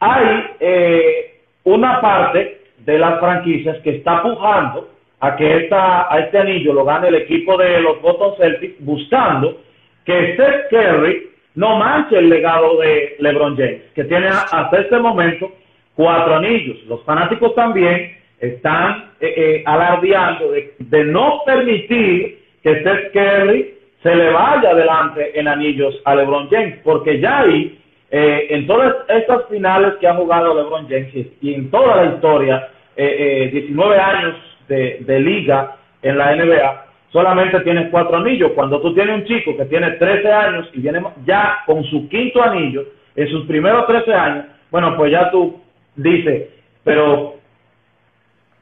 hay 0.00 0.44
una 1.64 2.00
parte 2.00 2.62
de 2.78 2.98
las 2.98 3.20
franquicias 3.20 3.76
que 3.82 3.96
está 3.96 4.22
pujando 4.22 4.88
a 5.20 5.36
que 5.36 5.64
esta, 5.64 6.12
a 6.12 6.20
este 6.20 6.38
anillo 6.38 6.72
lo 6.72 6.84
gane 6.84 7.08
el 7.08 7.16
equipo 7.16 7.56
de 7.58 7.80
los 7.80 8.00
Boston 8.00 8.34
Celtics 8.38 8.76
buscando 8.84 9.60
que 10.04 10.34
Steph 10.34 10.70
Curry 10.70 11.28
no 11.58 11.76
manche 11.76 12.16
el 12.16 12.28
legado 12.28 12.76
de 12.78 13.16
LeBron 13.18 13.56
James, 13.56 13.82
que 13.92 14.04
tiene 14.04 14.28
hasta 14.28 14.78
este 14.78 14.96
momento 15.00 15.50
cuatro 15.96 16.36
anillos. 16.36 16.76
Los 16.86 17.02
fanáticos 17.02 17.52
también 17.56 18.16
están 18.38 19.10
eh, 19.20 19.34
eh, 19.36 19.62
alardeando 19.66 20.52
de, 20.52 21.04
no 21.06 21.40
permitir 21.44 22.38
que 22.62 22.80
Steph 22.80 23.12
Curry 23.12 23.74
se 24.04 24.14
le 24.14 24.30
vaya 24.30 24.70
adelante 24.70 25.36
en 25.36 25.48
anillos 25.48 26.00
a 26.04 26.14
LeBron 26.14 26.48
James, 26.48 26.76
porque 26.84 27.18
ya 27.18 27.40
ahí, 27.40 27.76
eh, 28.12 28.46
en 28.50 28.64
todas 28.68 28.94
estas 29.08 29.48
finales 29.48 29.94
que 30.00 30.06
ha 30.06 30.14
jugado 30.14 30.54
LeBron 30.54 30.88
James 30.88 31.12
y 31.42 31.54
en 31.54 31.72
toda 31.72 32.04
la 32.04 32.14
historia, 32.14 32.68
19 32.96 33.98
años 33.98 34.36
de, 34.68 34.98
de 35.00 35.20
liga 35.20 35.76
en 36.02 36.18
la 36.18 36.36
NBA, 36.36 36.87
solamente 37.10 37.60
tienes 37.60 37.90
cuatro 37.90 38.16
anillos. 38.16 38.52
Cuando 38.54 38.80
tú 38.80 38.94
tienes 38.94 39.16
un 39.16 39.24
chico 39.24 39.56
que 39.56 39.64
tiene 39.66 39.92
13 39.92 40.32
años 40.32 40.68
y 40.72 40.80
viene 40.80 41.02
ya 41.24 41.58
con 41.66 41.84
su 41.84 42.08
quinto 42.08 42.42
anillo, 42.42 42.84
en 43.16 43.28
sus 43.28 43.46
primeros 43.46 43.86
13 43.86 44.14
años, 44.14 44.44
bueno, 44.70 44.96
pues 44.96 45.10
ya 45.10 45.30
tú 45.30 45.60
dices, 45.96 46.48
pero 46.84 47.34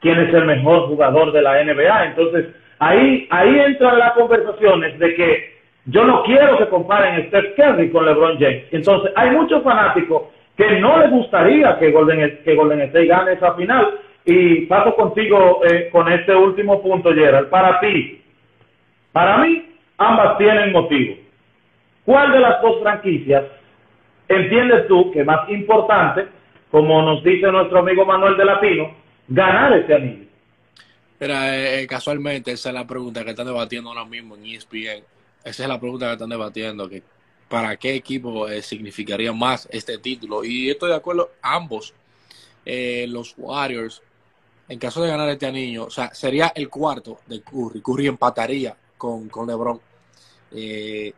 ¿quién 0.00 0.18
es 0.20 0.32
el 0.32 0.44
mejor 0.44 0.88
jugador 0.88 1.32
de 1.32 1.42
la 1.42 1.62
NBA? 1.62 2.06
Entonces, 2.06 2.46
ahí, 2.78 3.26
ahí 3.30 3.58
entran 3.58 3.98
las 3.98 4.12
conversaciones 4.12 4.98
de 4.98 5.14
que 5.14 5.56
yo 5.86 6.04
no 6.04 6.22
quiero 6.24 6.58
que 6.58 6.68
comparen 6.68 7.14
a 7.14 7.26
Steph 7.28 7.54
Curry 7.56 7.90
con 7.90 8.06
LeBron 8.06 8.38
James. 8.38 8.64
Entonces, 8.72 9.12
hay 9.14 9.30
muchos 9.30 9.62
fanáticos 9.62 10.22
que 10.56 10.80
no 10.80 10.98
les 10.98 11.10
gustaría 11.10 11.78
que 11.78 11.90
Golden, 11.90 12.40
que 12.44 12.54
Golden 12.54 12.80
State 12.82 13.06
gane 13.06 13.32
esa 13.32 13.54
final. 13.54 13.98
Y 14.24 14.66
paso 14.66 14.96
contigo 14.96 15.60
eh, 15.64 15.88
con 15.92 16.10
este 16.10 16.34
último 16.34 16.82
punto, 16.82 17.14
Gerald. 17.14 17.48
Para 17.48 17.78
ti, 17.78 18.20
para 19.16 19.38
mí, 19.38 19.64
ambas 19.96 20.36
tienen 20.36 20.72
motivo. 20.72 21.16
¿Cuál 22.04 22.32
de 22.32 22.38
las 22.38 22.60
dos 22.60 22.82
franquicias 22.82 23.44
entiendes 24.28 24.86
tú 24.88 25.10
que 25.10 25.24
más 25.24 25.48
importante, 25.48 26.26
como 26.70 27.00
nos 27.00 27.24
dice 27.24 27.50
nuestro 27.50 27.78
amigo 27.78 28.04
Manuel 28.04 28.36
de 28.36 28.44
Latino, 28.44 28.94
ganar 29.28 29.72
ese 29.72 29.94
anillo? 29.94 30.26
Mira, 31.18 31.56
eh, 31.56 31.80
eh, 31.80 31.86
casualmente 31.86 32.52
esa 32.52 32.68
es 32.68 32.74
la 32.74 32.86
pregunta 32.86 33.24
que 33.24 33.30
están 33.30 33.46
debatiendo 33.46 33.88
ahora 33.88 34.04
mismo 34.04 34.36
en 34.36 34.44
ESPN. 34.44 35.02
Esa 35.42 35.62
es 35.62 35.66
la 35.70 35.80
pregunta 35.80 36.08
que 36.08 36.12
están 36.12 36.28
debatiendo, 36.28 36.86
que 36.86 37.02
para 37.48 37.74
qué 37.78 37.94
equipo 37.94 38.46
eh, 38.46 38.60
significaría 38.60 39.32
más 39.32 39.66
este 39.72 39.96
título. 39.96 40.44
Y 40.44 40.68
estoy 40.68 40.90
de 40.90 40.96
acuerdo, 40.96 41.30
ambos, 41.40 41.94
los 42.66 43.34
Warriors, 43.38 44.02
en 44.68 44.78
caso 44.78 45.02
de 45.02 45.08
ganar 45.08 45.30
este 45.30 45.46
anillo, 45.46 45.86
o 45.86 45.90
sea, 45.90 46.12
sería 46.12 46.52
el 46.54 46.68
cuarto 46.68 47.20
de 47.26 47.40
Curry. 47.40 47.80
Curry 47.80 48.08
empataría 48.08 48.76
con, 48.96 49.28
con 49.28 49.46
LeBron. 49.46 49.80
Eh, 50.52 51.12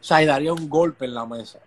o 0.00 0.04
sea, 0.04 0.22
y 0.22 0.26
daría 0.26 0.52
un 0.52 0.68
golpe 0.68 1.04
en 1.04 1.14
la 1.14 1.26
mesa. 1.26 1.60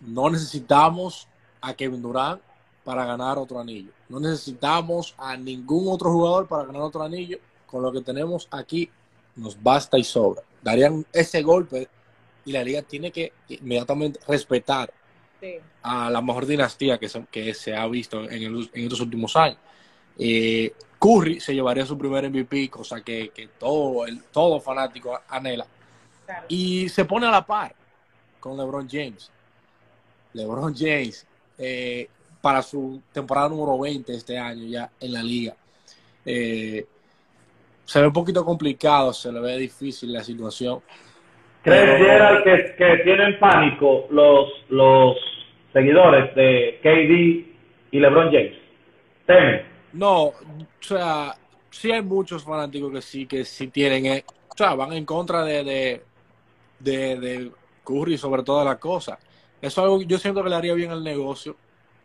No 0.00 0.30
necesitamos 0.30 1.26
a 1.60 1.74
Kevin 1.74 2.02
Durant 2.02 2.40
para 2.84 3.04
ganar 3.04 3.38
otro 3.38 3.60
anillo. 3.60 3.90
No 4.08 4.20
necesitamos 4.20 5.14
a 5.18 5.36
ningún 5.36 5.92
otro 5.92 6.12
jugador 6.12 6.46
para 6.46 6.64
ganar 6.64 6.82
otro 6.82 7.02
anillo. 7.02 7.38
Con 7.66 7.82
lo 7.82 7.92
que 7.92 8.00
tenemos 8.00 8.48
aquí 8.50 8.90
nos 9.36 9.60
basta 9.62 9.98
y 9.98 10.04
sobra. 10.04 10.42
Darían 10.62 11.04
ese 11.12 11.42
golpe 11.42 11.88
y 12.44 12.52
la 12.52 12.64
liga 12.64 12.82
tiene 12.82 13.10
que 13.10 13.32
inmediatamente 13.48 14.20
respetar 14.26 14.92
a 15.82 16.10
la 16.10 16.20
mejor 16.20 16.46
dinastía 16.46 16.98
que 16.98 17.08
se, 17.08 17.24
que 17.30 17.54
se 17.54 17.76
ha 17.76 17.86
visto 17.86 18.24
en, 18.24 18.42
en 18.42 18.84
estos 18.84 19.00
últimos 19.00 19.36
años. 19.36 19.58
Eh, 20.18 20.72
Curry 20.98 21.40
se 21.40 21.54
llevaría 21.54 21.86
su 21.86 21.96
primer 21.96 22.28
MVP, 22.28 22.68
cosa 22.68 23.02
que, 23.02 23.30
todo, 23.58 24.06
el, 24.06 24.22
todo 24.24 24.60
fanático 24.60 25.18
anhela. 25.28 25.66
Y 26.48 26.88
se 26.88 27.04
pone 27.04 27.26
a 27.26 27.30
la 27.30 27.46
par 27.46 27.74
con 28.40 28.56
LeBron 28.56 28.88
James. 28.88 29.30
LeBron 30.34 30.74
James, 30.76 31.26
eh, 31.56 32.08
para 32.40 32.62
su 32.62 33.00
temporada 33.12 33.48
número 33.48 33.78
20 33.78 34.12
este 34.12 34.38
año 34.38 34.66
ya 34.66 34.90
en 35.00 35.12
la 35.12 35.22
liga, 35.22 35.54
eh, 36.24 36.84
se 37.84 38.00
ve 38.00 38.06
un 38.06 38.12
poquito 38.12 38.44
complicado, 38.44 39.12
se 39.12 39.32
le 39.32 39.40
ve 39.40 39.56
difícil 39.56 40.12
la 40.12 40.22
situación. 40.22 40.80
¿Crees, 41.62 41.98
Gerald, 41.98 42.44
que, 42.44 42.74
que, 42.76 43.02
tienen 43.02 43.38
pánico 43.38 44.06
los, 44.10 44.48
los 44.68 45.16
seguidores 45.72 46.34
de 46.34 46.78
KD 46.82 47.96
y 47.96 47.98
LeBron 47.98 48.26
James? 48.26 48.54
Temen. 49.26 49.67
No, 49.92 50.24
o 50.24 50.34
sea, 50.80 51.36
sí 51.70 51.90
hay 51.90 52.02
muchos 52.02 52.44
fanáticos 52.44 52.92
que 52.92 53.02
sí, 53.02 53.26
que 53.26 53.44
sí 53.44 53.68
tienen, 53.68 54.06
eh, 54.06 54.24
o 54.48 54.56
sea, 54.56 54.74
van 54.74 54.92
en 54.92 55.04
contra 55.04 55.44
de, 55.44 56.02
de, 56.78 57.18
de, 57.18 57.52
Curry 57.84 58.18
sobre 58.18 58.42
todas 58.42 58.64
las 58.64 58.78
cosas. 58.78 59.18
Eso 59.60 59.66
es 59.66 59.78
algo 59.78 59.98
que 59.98 60.06
yo 60.06 60.18
siento 60.18 60.42
que 60.42 60.50
le 60.50 60.56
haría 60.56 60.74
bien 60.74 60.90
al 60.90 61.02
negocio. 61.02 61.56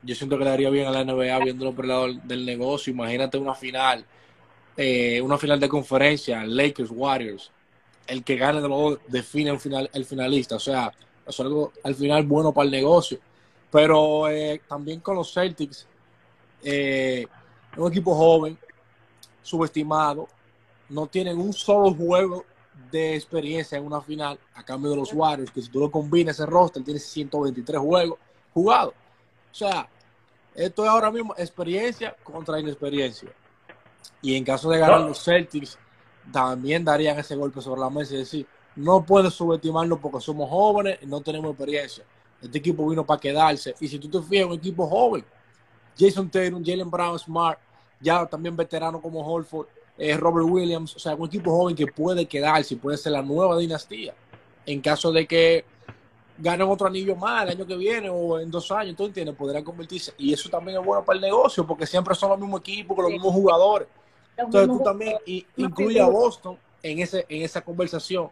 Yo 0.01 0.15
siento 0.15 0.37
que 0.37 0.43
le 0.45 0.49
haría 0.51 0.69
bien 0.69 0.87
a 0.87 0.91
la 0.91 1.03
NBA 1.03 1.39
viéndolo 1.39 1.73
por 1.73 1.85
el 1.85 1.89
lado 1.89 2.07
del 2.23 2.45
negocio. 2.45 2.93
Imagínate 2.93 3.37
una 3.37 3.53
final, 3.53 4.05
eh, 4.77 5.21
una 5.21 5.37
final 5.37 5.59
de 5.59 5.69
conferencia, 5.69 6.45
Lakers, 6.45 6.89
Warriors. 6.91 7.51
El 8.07 8.23
que 8.23 8.35
gane 8.35 8.61
de 8.61 8.67
luego 8.67 8.97
define 9.07 9.51
el, 9.51 9.59
final, 9.59 9.89
el 9.93 10.05
finalista. 10.05 10.55
O 10.55 10.59
sea, 10.59 10.91
es 11.25 11.39
algo 11.39 11.73
al 11.83 11.95
final 11.95 12.23
bueno 12.23 12.53
para 12.53 12.65
el 12.65 12.71
negocio. 12.71 13.19
Pero 13.71 14.29
eh, 14.29 14.61
también 14.67 14.99
con 14.99 15.15
los 15.15 15.33
Celtics, 15.33 15.87
eh, 16.63 17.27
un 17.77 17.91
equipo 17.91 18.15
joven, 18.15 18.57
subestimado, 19.41 20.27
no 20.89 21.07
tienen 21.07 21.39
un 21.39 21.53
solo 21.53 21.93
juego 21.93 22.45
de 22.91 23.15
experiencia 23.15 23.77
en 23.77 23.85
una 23.85 24.01
final, 24.01 24.39
a 24.55 24.63
cambio 24.63 24.91
de 24.91 24.97
los 24.97 25.13
Warriors, 25.13 25.51
que 25.51 25.61
si 25.61 25.69
tú 25.69 25.79
lo 25.79 25.91
combinas 25.91 26.35
ese 26.35 26.45
roster, 26.45 26.83
tiene 26.83 26.99
123 26.99 27.79
juegos 27.79 28.19
jugados. 28.53 28.93
O 29.51 29.55
sea, 29.55 29.87
esto 30.55 30.83
es 30.83 30.89
ahora 30.89 31.11
mismo 31.11 31.33
experiencia 31.37 32.15
contra 32.23 32.59
inexperiencia. 32.59 33.29
Y 34.21 34.35
en 34.35 34.43
caso 34.43 34.69
de 34.69 34.79
ganar 34.79 35.01
los 35.01 35.23
Celtics, 35.23 35.77
también 36.31 36.83
darían 36.83 37.17
ese 37.19 37.35
golpe 37.35 37.61
sobre 37.61 37.81
la 37.81 37.89
mesa 37.89 38.15
y 38.15 38.17
decir, 38.19 38.47
no 38.75 39.03
puedes 39.03 39.33
subestimarnos 39.33 39.99
porque 39.99 40.21
somos 40.21 40.49
jóvenes 40.49 40.99
y 41.01 41.05
no 41.05 41.21
tenemos 41.21 41.51
experiencia. 41.51 42.03
Este 42.41 42.57
equipo 42.57 42.87
vino 42.87 43.05
para 43.05 43.19
quedarse. 43.19 43.75
Y 43.79 43.87
si 43.87 43.99
tú 43.99 44.09
te 44.09 44.21
fías, 44.21 44.45
un 44.45 44.53
equipo 44.53 44.87
joven, 44.87 45.23
Jason 45.97 46.29
Tatum, 46.29 46.63
Jalen 46.63 46.89
Brown, 46.89 47.17
Smart, 47.19 47.59
ya 47.99 48.25
también 48.25 48.55
veterano 48.55 49.01
como 49.01 49.25
Holford, 49.25 49.67
eh, 49.97 50.17
Robert 50.17 50.47
Williams, 50.49 50.95
o 50.95 50.99
sea, 50.99 51.15
un 51.15 51.27
equipo 51.27 51.51
joven 51.51 51.75
que 51.75 51.87
puede 51.87 52.25
quedarse, 52.25 52.75
puede 52.75 52.97
ser 52.97 53.11
la 53.11 53.21
nueva 53.21 53.57
dinastía. 53.57 54.13
en 54.65 54.79
caso 54.79 55.11
de 55.11 55.27
que 55.27 55.65
ganen 56.37 56.67
otro 56.67 56.87
anillo 56.87 57.15
más 57.15 57.43
el 57.43 57.49
año 57.49 57.65
que 57.65 57.75
viene 57.75 58.09
o 58.09 58.39
en 58.39 58.49
dos 58.49 58.71
años, 58.71 58.95
tú 58.95 59.05
entiendes, 59.05 59.35
podrán 59.35 59.63
convertirse. 59.63 60.13
Y 60.17 60.33
eso 60.33 60.49
también 60.49 60.79
es 60.79 60.85
bueno 60.85 61.03
para 61.03 61.17
el 61.17 61.21
negocio, 61.21 61.65
porque 61.65 61.85
siempre 61.85 62.15
son 62.15 62.29
los 62.29 62.39
mismos 62.39 62.61
equipos, 62.61 62.95
con 62.95 63.03
los 63.03 63.11
mismos 63.11 63.33
jugadores. 63.33 63.87
Entonces 64.35 64.67
tú 64.67 64.83
también 64.83 65.17
incluye 65.55 65.99
a 65.99 66.07
Boston 66.07 66.57
en, 66.81 66.99
ese, 66.99 67.25
en 67.29 67.43
esa 67.43 67.61
conversación. 67.61 68.29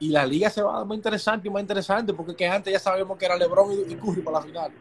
Y 0.00 0.10
la 0.10 0.24
liga 0.24 0.48
se 0.48 0.62
va 0.62 0.74
a 0.74 0.78
dar 0.78 0.86
más 0.86 0.96
interesante 0.96 1.48
y 1.48 1.50
más 1.50 1.62
interesante, 1.62 2.14
porque 2.14 2.36
que 2.36 2.46
antes 2.46 2.72
ya 2.72 2.78
sabemos 2.78 3.18
que 3.18 3.24
era 3.24 3.36
LeBron 3.36 3.72
y, 3.72 3.94
Curry 3.96 4.22
para 4.22 4.38
la 4.38 4.44
final. 4.44 4.72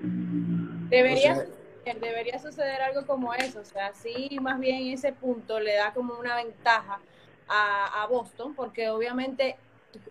Debería, 0.89 1.47
debería 1.95 2.39
suceder 2.39 2.81
algo 2.81 3.05
como 3.05 3.33
eso. 3.33 3.59
O 3.61 3.65
sea, 3.65 3.93
sí, 3.93 4.37
más 4.41 4.59
bien 4.59 4.87
ese 4.87 5.13
punto 5.13 5.59
le 5.59 5.75
da 5.75 5.93
como 5.93 6.15
una 6.15 6.35
ventaja 6.35 6.99
a, 7.47 8.05
Boston, 8.09 8.53
porque 8.55 8.89
obviamente 8.89 9.57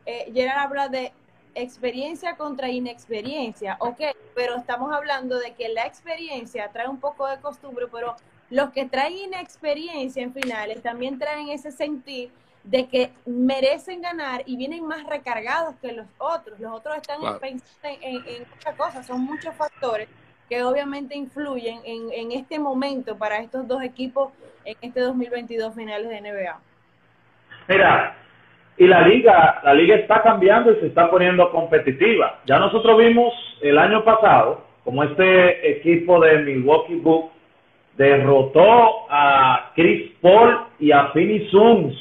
eh, 0.06 0.30
Gerard 0.32 0.58
habla 0.58 0.88
de 0.88 1.12
experiencia 1.54 2.36
contra 2.36 2.68
inexperiencia, 2.68 3.76
ok, 3.80 4.00
pero 4.34 4.56
estamos 4.56 4.92
hablando 4.92 5.38
de 5.38 5.54
que 5.54 5.68
la 5.70 5.86
experiencia 5.86 6.70
trae 6.72 6.88
un 6.88 7.00
poco 7.00 7.26
de 7.26 7.38
costumbre, 7.40 7.86
pero 7.90 8.14
los 8.50 8.70
que 8.70 8.84
traen 8.86 9.16
inexperiencia 9.16 10.22
en 10.22 10.32
finales 10.32 10.82
también 10.82 11.18
traen 11.18 11.48
ese 11.48 11.72
sentir 11.72 12.30
de 12.62 12.86
que 12.88 13.12
merecen 13.24 14.02
ganar 14.02 14.42
y 14.44 14.56
vienen 14.56 14.84
más 14.84 15.06
recargados 15.06 15.76
que 15.76 15.92
los 15.92 16.06
otros. 16.18 16.58
Los 16.58 16.72
otros 16.72 16.96
están 16.96 17.20
pensando 17.38 17.64
en, 17.82 18.26
en, 18.26 18.46
otra 18.58 18.76
cosa, 18.76 19.02
son 19.02 19.22
muchos 19.22 19.54
factores 19.54 20.08
que 20.48 20.62
obviamente 20.62 21.16
influyen 21.16 21.80
en, 21.84 22.12
en 22.12 22.32
este 22.32 22.58
momento 22.58 23.16
para 23.16 23.38
estos 23.38 23.66
dos 23.66 23.82
equipos 23.82 24.32
en 24.64 24.76
este 24.80 25.00
2022 25.00 25.74
finales 25.74 26.08
de 26.08 26.20
NBA. 26.20 26.58
Mira, 27.68 28.16
y 28.78 28.86
la 28.86 29.06
liga, 29.06 29.60
la 29.64 29.74
liga 29.74 29.96
está 29.96 30.22
cambiando 30.22 30.72
y 30.72 30.76
se 30.76 30.86
está 30.86 31.10
poniendo 31.10 31.50
competitiva. 31.50 32.40
Ya 32.46 32.58
nosotros 32.58 32.98
vimos 32.98 33.32
el 33.60 33.78
año 33.78 34.04
pasado 34.04 34.66
como 34.84 35.02
este 35.02 35.78
equipo 35.78 36.20
de 36.20 36.38
Milwaukee 36.38 36.94
Bucks 36.96 37.32
derrotó 37.96 39.10
a 39.10 39.72
Chris 39.74 40.12
Paul 40.20 40.58
y 40.78 40.92
a 40.92 41.08
Finney 41.08 41.48
Suns. 41.50 41.94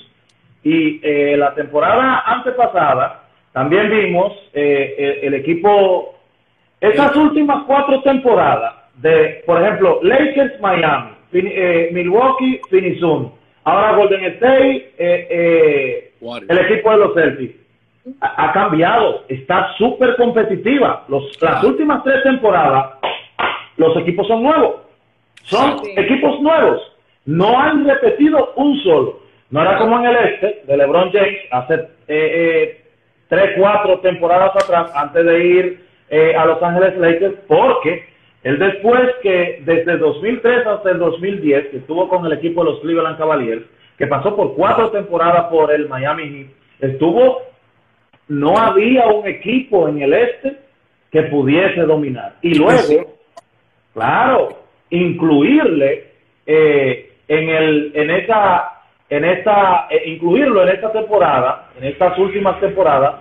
Y 0.63 0.99
eh, 1.03 1.37
la 1.37 1.53
temporada 1.55 2.23
antepasada 2.25 3.23
también 3.53 3.89
vimos 3.89 4.33
eh, 4.53 5.19
el, 5.23 5.33
equipo, 5.35 6.14
esas 6.81 7.15
últimas 7.15 7.63
cuatro 7.65 8.01
temporadas 8.01 8.73
de, 8.95 9.43
por 9.45 9.61
ejemplo, 9.61 9.99
Lakers 10.03 10.59
Miami, 10.61 11.11
eh, 11.33 11.89
Milwaukee, 11.91 12.61
Suns, 12.99 13.29
ahora 13.63 13.95
Golden 13.95 14.25
State, 14.25 14.93
el 14.97 16.57
equipo 16.57 16.91
de 16.91 16.97
los 16.97 17.13
Celtics. 17.13 17.55
Ha, 18.21 18.53
cambiado, 18.53 19.23
está 19.27 19.73
súper 19.79 20.15
competitiva. 20.15 21.05
Los, 21.07 21.41
las 21.41 21.63
últimas 21.63 22.03
tres 22.03 22.21
temporadas, 22.21 22.99
los 23.77 23.97
equipos 23.97 24.27
son 24.27 24.43
nuevos 24.43 24.85
son 25.45 25.81
equipos 25.95 26.41
nuevos. 26.41 26.81
No 27.25 27.59
han 27.59 27.85
repetido 27.85 28.53
un 28.55 28.77
solo. 28.83 29.19
No 29.49 29.61
era 29.61 29.77
como 29.77 29.99
en 29.99 30.05
el 30.05 30.15
este 30.15 30.63
de 30.65 30.77
LeBron 30.77 31.11
James 31.11 31.39
hace 31.51 31.73
eh, 31.75 31.87
eh, 32.07 32.81
tres, 33.29 33.51
cuatro 33.57 33.99
temporadas 33.99 34.51
atrás, 34.55 34.91
antes 34.95 35.25
de 35.25 35.45
ir 35.45 35.84
eh, 36.09 36.35
a 36.35 36.45
Los 36.45 36.61
Ángeles 36.61 36.97
Lakers, 36.97 37.35
porque 37.47 38.05
él 38.43 38.59
después 38.59 39.09
que 39.23 39.61
desde 39.65 39.97
2003 39.97 40.67
hasta 40.67 40.91
el 40.91 40.99
2010, 40.99 41.67
que 41.67 41.77
estuvo 41.77 42.07
con 42.07 42.25
el 42.25 42.33
equipo 42.33 42.63
de 42.63 42.71
los 42.71 42.79
Cleveland 42.81 43.17
Cavaliers, 43.17 43.63
que 43.97 44.07
pasó 44.07 44.35
por 44.35 44.55
cuatro 44.55 44.91
temporadas 44.91 45.45
por 45.45 45.73
el 45.73 45.89
Miami 45.89 46.29
Heat, 46.29 46.91
estuvo, 46.91 47.41
no 48.27 48.57
había 48.57 49.07
un 49.07 49.27
equipo 49.27 49.87
en 49.87 50.01
el 50.01 50.13
este 50.13 50.57
que 51.11 51.23
pudiese 51.23 51.81
dominar. 51.81 52.35
Y 52.41 52.55
luego, 52.55 53.15
claro, 53.93 54.49
incluirle 54.89 56.11
eh, 56.45 57.13
en 57.27 57.49
el 57.49 57.91
en 57.95 58.11
esa 58.11 58.81
en 59.09 59.25
esta 59.25 59.87
eh, 59.89 60.03
incluirlo 60.05 60.61
en 60.63 60.69
esta 60.69 60.91
temporada 60.91 61.69
en 61.77 61.85
estas 61.85 62.17
últimas 62.19 62.59
temporadas 62.59 63.15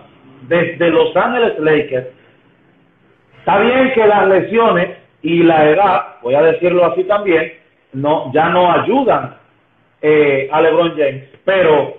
desde 0.49 0.91
Los 0.91 1.17
Ángeles 1.17 1.59
Lakers 1.59 2.09
está 3.45 3.59
bien 3.59 3.93
que 3.93 4.07
las 4.07 4.27
lesiones 4.27 4.97
y 5.21 5.43
la 5.43 5.69
edad 5.69 6.07
voy 6.23 6.35
a 6.35 6.41
decirlo 6.41 6.87
así 6.87 7.05
también 7.05 7.53
no 7.93 8.33
ya 8.33 8.49
no 8.49 8.73
ayudan 8.73 9.37
eh, 10.01 10.49
a 10.51 10.63
LeBron 10.63 10.97
James 10.97 11.25
pero 11.45 11.99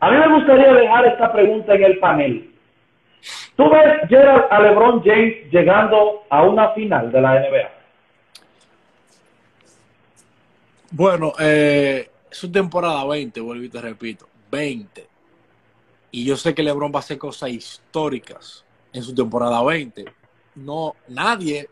a 0.00 0.10
mí 0.10 0.16
me 0.18 0.34
gustaría 0.34 0.72
dejar 0.72 1.06
esta 1.06 1.32
pregunta 1.32 1.74
en 1.74 1.84
el 1.84 1.98
panel 2.00 2.50
¿Tú 3.56 3.70
ves 3.70 4.08
Gerald 4.08 4.44
a 4.50 4.60
LeBron 4.60 5.02
James 5.02 5.50
llegando 5.50 6.24
a 6.28 6.42
una 6.42 6.70
final 6.72 7.10
de 7.10 7.20
la 7.20 7.40
NBA? 7.40 7.70
Bueno, 10.90 11.32
eh, 11.40 12.10
su 12.30 12.52
temporada 12.52 13.04
20, 13.06 13.40
vuelvo 13.40 13.64
y 13.64 13.68
te 13.70 13.80
repito, 13.80 14.28
20. 14.50 15.06
Y 16.12 16.26
yo 16.26 16.36
sé 16.36 16.54
que 16.54 16.62
LeBron 16.62 16.92
va 16.92 16.96
a 16.96 17.00
hacer 17.00 17.16
cosas 17.16 17.48
históricas 17.48 18.65
en 18.96 19.02
su 19.02 19.14
temporada 19.14 19.62
20. 19.62 20.04
No, 20.56 20.94
nadie 21.08 21.68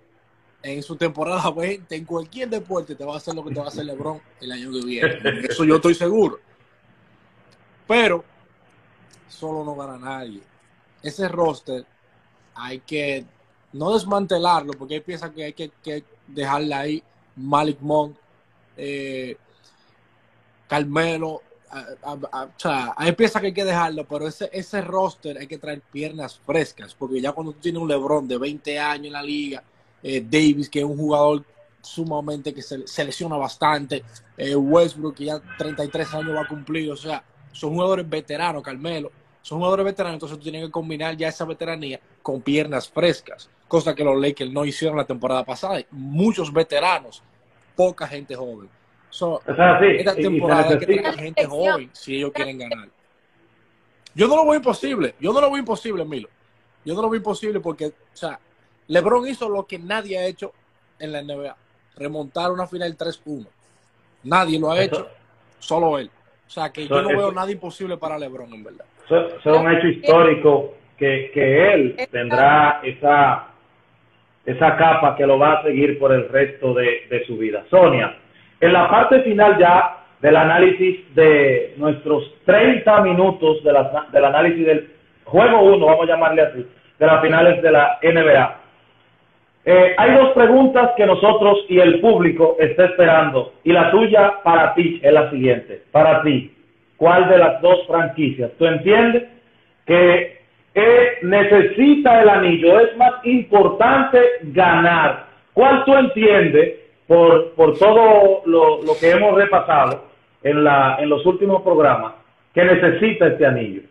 en 0.62 0.82
su 0.82 0.96
temporada 0.96 1.50
20, 1.50 1.94
en 1.94 2.04
cualquier 2.04 2.48
deporte, 2.48 2.94
te 2.94 3.04
va 3.04 3.14
a 3.14 3.16
hacer 3.18 3.34
lo 3.34 3.44
que 3.44 3.52
te 3.52 3.60
va 3.60 3.66
a 3.66 3.68
hacer 3.68 3.84
LeBron 3.84 4.20
el 4.40 4.52
año 4.52 4.72
que 4.72 4.84
viene. 4.84 5.18
Eso 5.48 5.64
yo 5.64 5.76
estoy 5.76 5.94
seguro. 5.94 6.38
Pero 7.86 8.24
solo 9.28 9.64
no 9.64 9.74
gana 9.74 9.98
nadie. 9.98 10.40
Ese 11.02 11.28
roster 11.28 11.84
hay 12.54 12.78
que 12.80 13.24
no 13.72 13.92
desmantelarlo, 13.92 14.72
porque 14.72 14.94
hay 14.94 15.00
piezas 15.00 15.30
que 15.30 15.44
hay 15.44 15.52
que, 15.52 15.70
que 15.82 16.04
dejarla 16.26 16.80
ahí. 16.80 17.02
Malik 17.36 17.80
Monk, 17.80 18.16
eh, 18.76 19.36
Carmelo, 20.66 21.42
o 22.02 22.48
sea, 22.56 22.94
hay 22.96 23.12
piezas 23.12 23.40
que 23.40 23.48
hay 23.48 23.54
que 23.54 23.64
dejarlo, 23.64 24.06
pero 24.06 24.28
ese, 24.28 24.48
ese 24.52 24.80
roster 24.80 25.38
hay 25.38 25.46
que 25.46 25.58
traer 25.58 25.80
piernas 25.80 26.38
frescas, 26.44 26.94
porque 26.94 27.20
ya 27.20 27.32
cuando 27.32 27.52
tú 27.52 27.60
tienes 27.60 27.82
un 27.82 27.88
LeBron 27.88 28.28
de 28.28 28.38
20 28.38 28.78
años 28.78 29.06
en 29.06 29.12
la 29.12 29.22
liga, 29.22 29.62
eh, 30.02 30.20
Davis, 30.20 30.68
que 30.68 30.80
es 30.80 30.84
un 30.84 30.96
jugador 30.96 31.44
sumamente 31.80 32.54
que 32.54 32.62
se, 32.62 32.86
se 32.86 33.04
lesiona 33.04 33.36
bastante, 33.36 34.04
eh, 34.36 34.54
Westbrook, 34.54 35.16
que 35.16 35.24
ya 35.26 35.40
33 35.58 36.14
años 36.14 36.36
va 36.36 36.42
a 36.42 36.48
cumplir, 36.48 36.90
o 36.90 36.96
sea, 36.96 37.22
son 37.52 37.72
jugadores 37.72 38.08
veteranos, 38.08 38.62
Carmelo, 38.62 39.10
son 39.42 39.58
jugadores 39.58 39.84
veteranos, 39.84 40.14
entonces 40.14 40.38
tú 40.38 40.44
tienes 40.44 40.64
que 40.64 40.70
combinar 40.70 41.16
ya 41.16 41.28
esa 41.28 41.44
veteranía 41.44 42.00
con 42.22 42.40
piernas 42.40 42.88
frescas, 42.88 43.50
cosa 43.68 43.94
que 43.94 44.02
los 44.02 44.18
Lakers 44.20 44.50
no 44.50 44.64
hicieron 44.64 44.96
la 44.96 45.04
temporada 45.04 45.44
pasada. 45.44 45.80
Muchos 45.90 46.50
veteranos 46.50 47.22
poca 47.76 48.06
gente 48.06 48.34
joven. 48.34 48.70
Esta 49.14 50.14
temporada 50.14 50.70
hay 50.70 50.78
que 50.78 50.86
tener 50.86 51.14
gente 51.14 51.46
joven 51.46 51.90
si 51.92 52.16
ellos 52.16 52.32
quieren 52.32 52.58
ganar. 52.58 52.88
Yo 54.14 54.28
no 54.28 54.36
lo 54.36 54.44
veo 54.44 54.54
imposible. 54.56 55.14
Yo 55.20 55.32
no 55.32 55.40
lo 55.40 55.48
veo 55.50 55.58
imposible, 55.58 56.04
Milo. 56.04 56.28
Yo 56.84 56.94
no 56.94 57.02
lo 57.02 57.10
veo 57.10 57.18
imposible 57.18 57.60
porque, 57.60 57.86
o 57.86 57.92
sea, 58.12 58.38
LeBron 58.88 59.26
hizo 59.26 59.48
lo 59.48 59.66
que 59.66 59.78
nadie 59.78 60.18
ha 60.18 60.26
hecho 60.26 60.52
en 60.98 61.12
la 61.12 61.22
NBA. 61.22 61.56
Remontar 61.96 62.50
una 62.50 62.66
final 62.66 62.96
3-1. 62.96 63.46
Nadie 64.24 64.58
lo 64.58 64.70
ha 64.70 64.82
hecho, 64.82 65.08
solo 65.58 65.98
él. 65.98 66.10
O 66.46 66.50
sea, 66.50 66.70
que 66.70 66.86
yo 66.86 67.02
no 67.02 67.08
veo 67.08 67.32
nada 67.32 67.50
imposible 67.50 67.96
para 67.96 68.18
LeBron, 68.18 68.52
en 68.52 68.64
verdad. 68.64 68.84
Eso 69.04 69.26
es 69.38 69.46
un 69.46 69.70
hecho 69.72 69.86
histórico 69.88 70.74
que, 70.96 71.30
que 71.32 71.72
él 71.72 72.08
tendrá 72.10 72.80
esa 72.82 73.54
esa 74.46 74.76
capa 74.76 75.16
que 75.16 75.26
lo 75.26 75.38
va 75.38 75.54
a 75.54 75.62
seguir 75.62 75.98
por 75.98 76.12
el 76.12 76.28
resto 76.28 76.74
de, 76.74 77.24
su 77.26 77.38
vida. 77.38 77.64
Sonia, 77.70 78.16
en 78.64 78.72
la 78.72 78.88
parte 78.88 79.20
final 79.22 79.58
ya 79.58 79.98
del 80.20 80.36
análisis 80.36 81.14
de 81.14 81.74
nuestros 81.76 82.32
30 82.46 83.00
minutos 83.02 83.62
de 83.62 83.72
del 84.12 84.24
análisis 84.24 84.66
del 84.66 84.90
juego 85.24 85.62
1, 85.74 85.84
vamos 85.84 86.08
a 86.08 86.12
llamarle 86.12 86.42
así, 86.42 86.66
de 86.98 87.06
las 87.06 87.20
finales 87.20 87.62
de 87.62 87.70
la 87.70 87.98
NBA. 88.02 88.56
Eh, 89.66 89.94
hay 89.96 90.14
dos 90.14 90.30
preguntas 90.32 90.90
que 90.96 91.06
nosotros 91.06 91.64
y 91.68 91.78
el 91.78 92.00
público 92.00 92.56
está 92.58 92.86
esperando 92.86 93.54
y 93.64 93.72
la 93.72 93.90
tuya 93.90 94.34
para 94.42 94.74
ti 94.74 95.00
es 95.02 95.12
la 95.12 95.30
siguiente. 95.30 95.82
Para 95.90 96.22
ti, 96.22 96.54
¿cuál 96.96 97.28
de 97.28 97.38
las 97.38 97.60
dos 97.60 97.86
franquicias? 97.86 98.50
¿Tú 98.58 98.66
entiendes 98.66 99.24
que 99.86 100.34
que 100.74 101.18
necesita 101.22 102.20
el 102.22 102.28
anillo. 102.28 102.80
Es 102.80 102.96
más 102.96 103.24
importante 103.24 104.20
ganar. 104.42 105.26
¿Cuál 105.52 105.84
tú 105.84 105.94
entiendes 105.94 106.83
por, 107.06 107.52
por 107.54 107.78
todo 107.78 108.42
lo, 108.46 108.82
lo, 108.82 108.96
que 108.98 109.10
hemos 109.10 109.34
repasado 109.34 110.04
en, 110.42 110.64
la, 110.64 110.96
en 110.98 111.08
los 111.08 111.24
últimos 111.26 111.62
programas 111.62 112.14
que 112.52 112.64
necesita 112.64 113.28
este 113.28 113.46
anillo? 113.46 113.82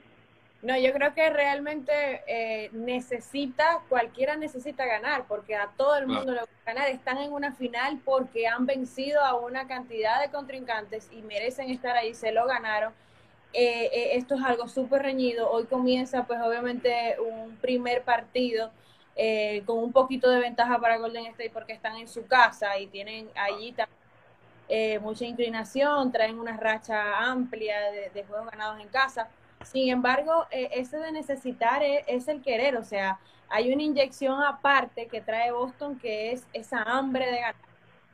No, 0.62 0.78
yo 0.78 0.94
creo 0.94 1.14
que 1.14 1.30
realmente 1.30 1.92
eh, 2.26 2.70
necesita, 2.72 3.82
cualquiera 3.90 4.38
necesita 4.38 4.86
ganar, 4.86 5.26
porque 5.28 5.56
a 5.56 5.70
todo 5.76 5.98
el 5.98 6.08
mundo 6.08 6.32
le 6.32 6.40
gusta 6.40 6.56
ganar. 6.66 6.88
Están 6.88 7.18
en 7.18 7.34
una 7.34 7.52
final 7.52 8.00
porque 8.06 8.48
han 8.48 8.66
vencido 8.66 9.22
a 9.22 9.36
una 9.36 9.68
cantidad 9.68 10.22
de 10.22 10.32
contrincantes 10.32 11.12
y 11.12 11.22
merecen 11.22 11.70
estar 11.70 11.98
ahí, 11.98 12.14
se 12.14 12.32
lo 12.32 12.48
ganaron 12.48 12.94
eh, 13.54 13.90
eh, 13.94 14.10
esto 14.16 14.36
es 14.36 14.42
algo 14.44 14.68
súper 14.68 15.04
reñido. 15.04 15.50
Hoy 15.50 15.66
comienza, 15.66 16.26
pues 16.26 16.40
obviamente, 16.42 17.16
un 17.20 17.56
primer 17.58 18.02
partido 18.02 18.72
eh, 19.16 19.64
con 19.66 19.78
un 19.80 19.92
poquito 19.92 20.30
de 20.30 20.40
ventaja 20.40 20.80
para 20.80 20.98
Golden 20.98 21.26
State 21.28 21.52
porque 21.52 21.74
están 21.74 21.96
en 21.98 22.08
su 22.08 22.26
casa 22.28 22.78
y 22.80 22.88
tienen 22.88 23.30
allí 23.36 23.72
también 23.74 23.98
mucha 25.02 25.26
inclinación, 25.26 26.12
traen 26.12 26.40
una 26.40 26.58
racha 26.58 27.20
amplia 27.20 27.76
de, 27.92 28.24
juegos 28.24 28.50
ganados 28.50 28.82
en 28.82 28.88
casa. 28.88 29.28
Sin 29.64 29.88
embargo, 29.90 30.48
ese 30.50 30.98
de 30.98 31.12
necesitar 31.12 31.84
es, 31.84 32.04
es 32.08 32.28
el 32.28 32.42
querer, 32.42 32.76
o 32.78 32.84
sea, 32.84 33.20
hay 33.50 33.72
una 33.72 33.84
inyección 33.84 34.42
aparte 34.42 35.06
que 35.06 35.22
trae 35.22 35.52
Boston 35.52 36.00
que 36.00 36.32
es 36.32 36.48
esa 36.54 36.82
hambre 36.82 37.28
de 37.28 37.40
ganar 37.40 37.74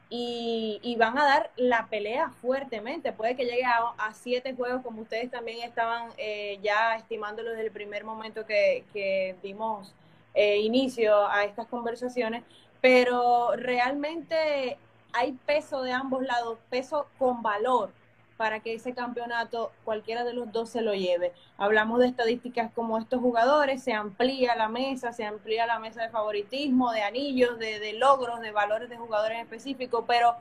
y, 0.09 0.95
van 0.97 1.17
a 1.17 1.23
dar 1.23 1.51
la 1.55 1.88
pelea 1.88 2.29
fuertemente. 2.41 3.13
Puede 3.13 3.35
que 3.35 3.45
llegue 3.45 3.63
a, 3.63 4.13
siete 4.13 4.55
juegos, 4.55 4.81
como 4.81 5.01
ustedes 5.01 5.29
también 5.29 5.62
estaban 5.62 6.09
eh, 6.17 6.59
ya 6.63 6.95
estimándolo 6.95 7.51
desde 7.51 7.65
el 7.65 7.71
primer 7.71 8.03
momento 8.03 8.45
que, 8.45 9.35
dimos 9.43 9.93
eh, 10.34 10.60
inicio 10.60 11.28
a 11.28 11.44
estas 11.44 11.68
conversaciones, 11.68 12.44
pero 12.82 13.52
realmente 13.56 14.78
hay 15.13 15.34
peso 15.46 15.82
de 15.82 15.92
ambos 15.92 16.24
lados, 16.24 16.58
peso 16.70 17.08
con 17.18 17.42
valor 17.42 17.92
para 18.39 18.62
que 18.62 18.74
ese 18.74 18.94
campeonato 18.94 19.74
cualquiera 19.84 20.24
de 20.24 20.32
los 20.32 20.50
dos 20.54 20.70
se 20.70 20.82
lo 20.82 20.94
lleve. 20.94 21.34
Hablamos 21.58 22.00
de 22.00 22.08
estadísticas 22.08 22.72
como 22.74 22.98
estos 22.98 23.20
jugadores, 23.20 23.84
se 23.84 23.92
amplía 23.92 24.56
la 24.56 24.70
mesa, 24.70 25.12
se 25.12 25.26
amplía 25.26 25.68
la 25.68 25.78
mesa 25.78 26.04
de 26.04 26.10
favoritismo, 26.10 26.94
de 26.94 27.02
anillos, 27.02 27.60
de, 27.60 27.92
logros, 27.98 28.39
de 28.39 28.52
valores 28.52 28.89
de 28.89 28.96
jugadores 28.96 29.42
específicos, 29.42 30.06
pero 30.08 30.36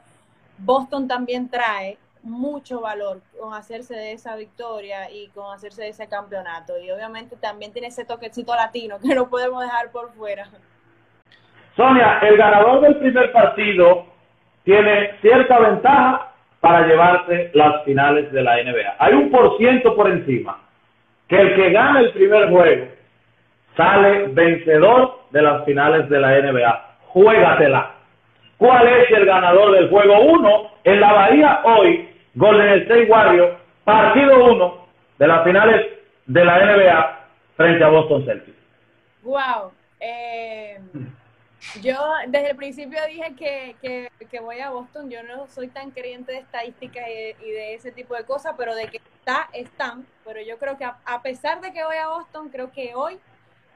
Boston 0.58 1.08
también 1.08 1.48
trae 1.48 1.98
mucho 2.22 2.80
valor 2.80 3.20
con 3.38 3.54
hacerse 3.54 3.94
de 3.94 4.12
esa 4.12 4.36
victoria 4.36 5.10
y 5.10 5.28
con 5.28 5.52
hacerse 5.52 5.82
de 5.82 5.88
ese 5.88 6.08
campeonato. 6.08 6.78
Y 6.78 6.90
obviamente 6.90 7.36
también 7.36 7.72
tiene 7.72 7.88
ese 7.88 8.04
toquecito 8.04 8.54
latino 8.54 8.98
que 9.00 9.14
no 9.14 9.28
podemos 9.28 9.62
dejar 9.62 9.90
por 9.90 10.12
fuera. 10.12 10.48
Sonia, 11.76 12.18
el 12.22 12.36
ganador 12.36 12.80
del 12.80 12.96
primer 12.96 13.30
partido 13.32 14.06
tiene 14.64 15.12
cierta 15.20 15.58
ventaja 15.60 16.32
para 16.60 16.86
llevarse 16.86 17.50
las 17.54 17.84
finales 17.84 18.32
de 18.32 18.42
la 18.42 18.56
NBA. 18.62 18.96
Hay 18.98 19.14
un 19.14 19.30
por 19.30 19.56
ciento 19.58 19.94
por 19.94 20.10
encima 20.10 20.58
que 21.28 21.40
el 21.40 21.54
que 21.54 21.70
gana 21.70 22.00
el 22.00 22.12
primer 22.12 22.48
juego 22.50 22.86
sale 23.76 24.26
vencedor 24.28 25.20
de 25.30 25.42
las 25.42 25.64
finales 25.64 26.08
de 26.08 26.18
la 26.18 26.40
NBA. 26.40 26.84
Juégatela. 27.08 27.97
¿Cuál 28.58 28.88
es 28.88 29.10
el 29.12 29.24
ganador 29.24 29.72
del 29.72 29.88
juego 29.88 30.20
1? 30.20 30.70
En 30.84 31.00
la 31.00 31.12
Bahía 31.12 31.60
hoy, 31.64 32.08
Golden 32.34 32.82
State 32.82 33.04
Warriors, 33.04 33.56
partido 33.84 34.44
1 34.52 34.86
de 35.18 35.26
las 35.26 35.44
finales 35.44 35.86
de 36.26 36.44
la 36.44 36.58
NBA 36.58 37.20
frente 37.56 37.84
a 37.84 37.88
Boston 37.88 38.24
Celtics. 38.24 38.58
Wow. 39.22 39.72
Eh, 40.00 40.78
yo 41.82 41.98
desde 42.28 42.50
el 42.50 42.56
principio 42.56 42.98
dije 43.08 43.34
que, 43.36 44.10
que, 44.30 44.40
voy 44.40 44.60
a 44.60 44.70
Boston. 44.70 45.10
Yo 45.10 45.22
no 45.22 45.46
soy 45.48 45.68
tan 45.68 45.90
creyente 45.90 46.32
de 46.32 46.38
estadísticas 46.38 47.04
y, 47.08 47.50
de 47.50 47.74
ese 47.74 47.92
tipo 47.92 48.14
de 48.14 48.24
cosas, 48.24 48.54
pero 48.56 48.74
de 48.74 48.88
que 48.88 48.98
está, 48.98 49.48
están. 49.52 50.06
Pero 50.24 50.40
yo 50.40 50.58
creo 50.58 50.76
que 50.76 50.84
a, 50.84 51.22
pesar 51.22 51.60
de 51.60 51.72
que 51.72 51.84
voy 51.84 51.96
a 51.96 52.08
Boston, 52.08 52.48
creo 52.48 52.72
que 52.72 52.94
hoy 52.94 53.18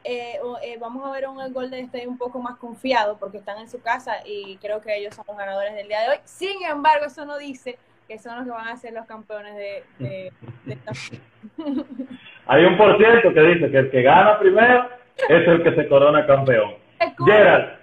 eh, 0.04 0.38
eh, 0.62 0.76
vamos 0.80 1.06
a 1.06 1.12
ver 1.12 1.28
un 1.28 1.52
Golden 1.52 1.84
State 1.84 2.08
un 2.08 2.18
poco 2.18 2.40
más 2.40 2.56
confiado 2.56 3.16
porque 3.18 3.38
están 3.38 3.58
en 3.58 3.68
su 3.68 3.80
casa 3.80 4.16
y 4.24 4.56
creo 4.56 4.80
que 4.80 4.96
ellos 4.96 5.14
son 5.14 5.24
los 5.28 5.36
ganadores 5.36 5.74
del 5.74 5.88
día 5.88 6.00
de 6.02 6.08
hoy. 6.10 6.16
Sin 6.24 6.62
embargo, 6.64 7.06
eso 7.06 7.24
no 7.24 7.38
dice 7.38 7.78
que 8.08 8.18
son 8.18 8.36
los 8.36 8.44
que 8.44 8.50
van 8.50 8.68
a 8.68 8.76
ser 8.76 8.92
los 8.92 9.06
campeones 9.06 9.54
de, 9.54 9.84
de, 9.98 10.32
esta. 10.66 10.92
Hay 12.46 12.64
un 12.64 12.76
por 12.76 12.96
ciento 12.98 13.32
que 13.32 13.40
dice 13.40 13.70
que 13.70 13.78
el 13.78 13.90
que 13.90 14.02
gana 14.02 14.38
primero 14.38 14.88
es 15.28 15.48
el 15.48 15.62
que 15.62 15.74
se 15.74 15.88
corona 15.88 16.26
campeón. 16.26 16.74
Gerald, 17.24 17.78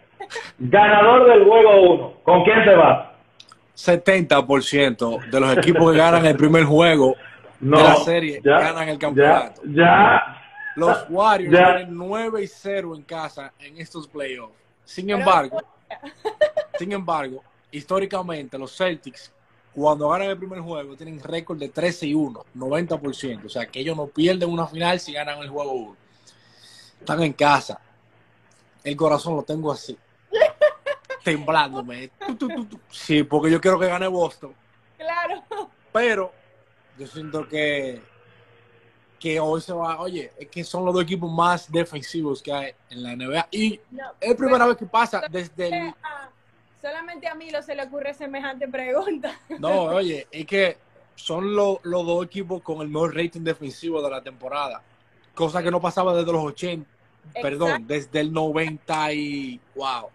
ganador 0.60 1.30
del 1.30 1.46
juego 1.46 1.94
1, 1.94 2.14
¿con 2.24 2.44
quién 2.44 2.64
se 2.64 2.76
va? 2.76 3.14
70% 3.76 5.30
de 5.30 5.40
los 5.40 5.58
equipos 5.58 5.92
que 5.92 5.98
ganan 5.98 6.26
el 6.26 6.36
primer 6.36 6.64
juego 6.66 7.16
de 7.60 7.84
la 7.84 7.96
serie 7.96 8.42
ganan 8.44 8.90
el 8.90 8.98
campeonato. 8.98 9.62
Ya, 9.66 10.39
Los 10.76 11.06
Warriors 11.10 11.56
tienen 11.56 11.98
9 11.98 12.44
y 12.44 12.48
0 12.48 12.96
en 12.96 13.04
casa 13.04 13.54
en 13.60 13.78
estos 13.78 14.08
playoffs. 14.08 14.56
Sin 14.86 15.10
embargo, 15.10 15.62
sin 16.80 16.92
embargo, 16.92 17.44
históricamente 17.72 18.58
los 18.58 18.76
Celtics 18.76 19.32
cuando 19.74 20.10
ganan 20.10 20.30
el 20.30 20.38
primer 20.38 20.60
juego 20.60 20.96
tienen 20.96 21.22
récord 21.22 21.60
de 21.60 21.70
13 21.70 22.08
y 22.08 22.14
1, 22.14 22.46
90%. 22.56 23.46
O 23.46 23.50
sea 23.50 23.66
que 23.68 23.80
ellos 23.80 23.96
no 23.96 24.08
pierden 24.08 24.50
una 24.50 24.68
final 24.68 25.00
si 25.00 25.14
ganan 25.14 25.40
el 25.40 25.50
juego 25.50 25.72
1. 25.72 25.96
Están 27.00 27.24
en 27.24 27.34
casa 27.34 27.80
el 28.84 28.96
corazón 28.96 29.36
lo 29.36 29.44
tengo 29.44 29.72
así. 29.72 29.98
temblándome. 31.24 32.12
Sí, 32.90 33.24
porque 33.24 33.52
yo 33.52 33.60
quiero 33.60 33.80
que 33.80 33.88
gane 33.88 34.08
Boston. 34.08 34.54
Claro. 34.98 35.44
Pero 35.92 36.32
yo 36.98 37.08
siento 37.08 37.48
que 37.48 38.02
que 39.20 39.40
hoy 39.40 39.62
se 39.62 39.74
va, 39.74 40.00
oye, 40.00 40.32
es 40.38 40.48
que 40.48 40.64
son 40.64 40.86
los 40.86 40.94
dos 40.94 41.04
equipos 41.04 41.32
más 41.32 41.72
defensivos 41.72 42.42
que 42.42 42.52
hay 42.52 42.74
en 42.90 43.04
la 43.04 43.16
NBA. 43.16 43.48
Y 43.52 43.74
es 44.20 44.30
la 44.30 44.36
primera 44.36 44.66
vez 44.66 44.78
que 44.78 44.86
pasa 44.86 45.24
desde 45.30 45.68
el... 45.68 45.94
Solamente 46.82 47.28
a 47.28 47.36
mí 47.36 47.50
no 47.52 47.62
se 47.62 47.76
le 47.76 47.84
ocurre 47.84 48.14
semejante 48.14 48.68
pregunta. 48.68 49.38
No, 49.60 49.84
oye, 49.84 50.28
es 50.32 50.46
que 50.46 50.78
son 51.16 51.54
los 51.54 51.82
dos 51.84 52.26
equipos 52.26 52.62
con 52.62 52.82
el 52.82 52.88
mejor 52.88 53.14
rating 53.16 53.42
defensivo 53.42 54.02
de 54.02 54.10
la 54.10 54.22
temporada. 54.22 54.82
Cosa 55.36 55.62
que 55.62 55.70
no 55.70 55.82
pasaba 55.82 56.16
desde 56.16 56.32
los 56.32 56.44
80 56.46 57.00
perdón, 57.34 57.86
desde 57.88 58.20
el 58.22 58.34
90 58.34 59.14
y, 59.14 59.60
wow, 59.76 60.10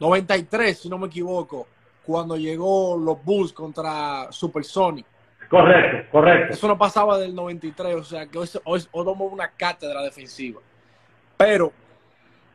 93, 0.00 0.78
si 0.78 0.88
no 0.88 0.98
me 0.98 1.08
equivoco, 1.08 1.66
cuando 2.04 2.36
llegó 2.36 2.96
los 2.96 3.22
Bulls 3.24 3.52
contra 3.52 4.30
Super 4.30 4.64
Sonic. 4.64 5.06
Correcto, 5.48 6.10
correcto. 6.10 6.52
Eso 6.54 6.68
no 6.68 6.76
pasaba 6.76 7.18
del 7.18 7.34
93, 7.34 7.94
o 7.94 8.04
sea 8.04 8.26
que 8.26 8.38
hoy, 8.38 8.48
hoy, 8.64 8.80
tomamos 8.92 9.32
una 9.32 9.48
cátedra 9.48 10.02
defensiva. 10.02 10.60
Pero 11.36 11.72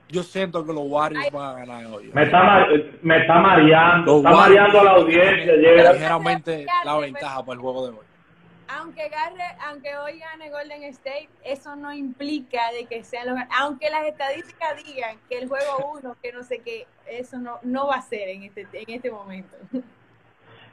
yo 0.10 0.22
siento 0.22 0.66
que 0.66 0.74
los 0.74 0.84
Warriors 0.86 1.32
van 1.32 1.56
a 1.56 1.60
ganar 1.60 1.86
hoy. 1.88 2.12
Me 2.14 2.24
está, 2.24 2.68
me 3.02 3.22
está 3.22 3.36
mareando, 3.36 4.18
está 4.18 4.32
mareando 4.32 4.80
a 4.80 4.84
la 4.84 4.92
audiencia. 4.92 5.54
Ligeramente 5.54 6.66
la 6.86 6.98
ventaja 6.98 7.44
para 7.44 7.54
el 7.54 7.60
juego 7.60 7.88
de 7.88 7.98
hoy 7.98 8.06
aunque 8.76 9.10
aunque 9.68 9.96
hoy 9.96 10.20
gane 10.20 10.50
Golden 10.50 10.84
State, 10.84 11.30
eso 11.44 11.76
no 11.76 11.94
implica 11.94 12.72
de 12.72 12.86
que 12.86 13.04
sean 13.04 13.28
los 13.28 13.40
aunque 13.58 13.90
las 13.90 14.06
estadísticas 14.06 14.84
digan 14.84 15.18
que 15.30 15.40
el 15.40 15.48
juego 15.48 15.94
uno, 15.98 16.16
que 16.22 16.32
no 16.32 16.44
sé 16.44 16.60
qué, 16.60 16.88
eso 17.08 17.38
no, 17.38 17.60
no 17.64 17.88
va 17.88 17.96
a 17.96 18.02
ser 18.02 18.30
en 18.30 18.44
este, 18.44 18.68
en 18.74 18.90
este 18.90 19.12
momento. 19.12 19.56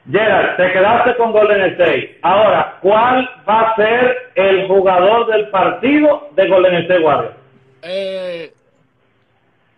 Gerard, 0.09 0.57
te 0.57 0.71
quedaste 0.71 1.15
con 1.17 1.31
Golden 1.31 1.61
State. 1.73 2.19
Ahora, 2.23 2.79
¿cuál 2.81 3.29
va 3.47 3.61
a 3.61 3.75
ser 3.75 4.31
el 4.35 4.67
jugador 4.67 5.27
del 5.27 5.49
partido 5.49 6.29
de 6.35 6.47
Golden 6.47 6.75
State 6.75 7.03
Warriors? 7.03 7.35
Eh, 7.83 8.53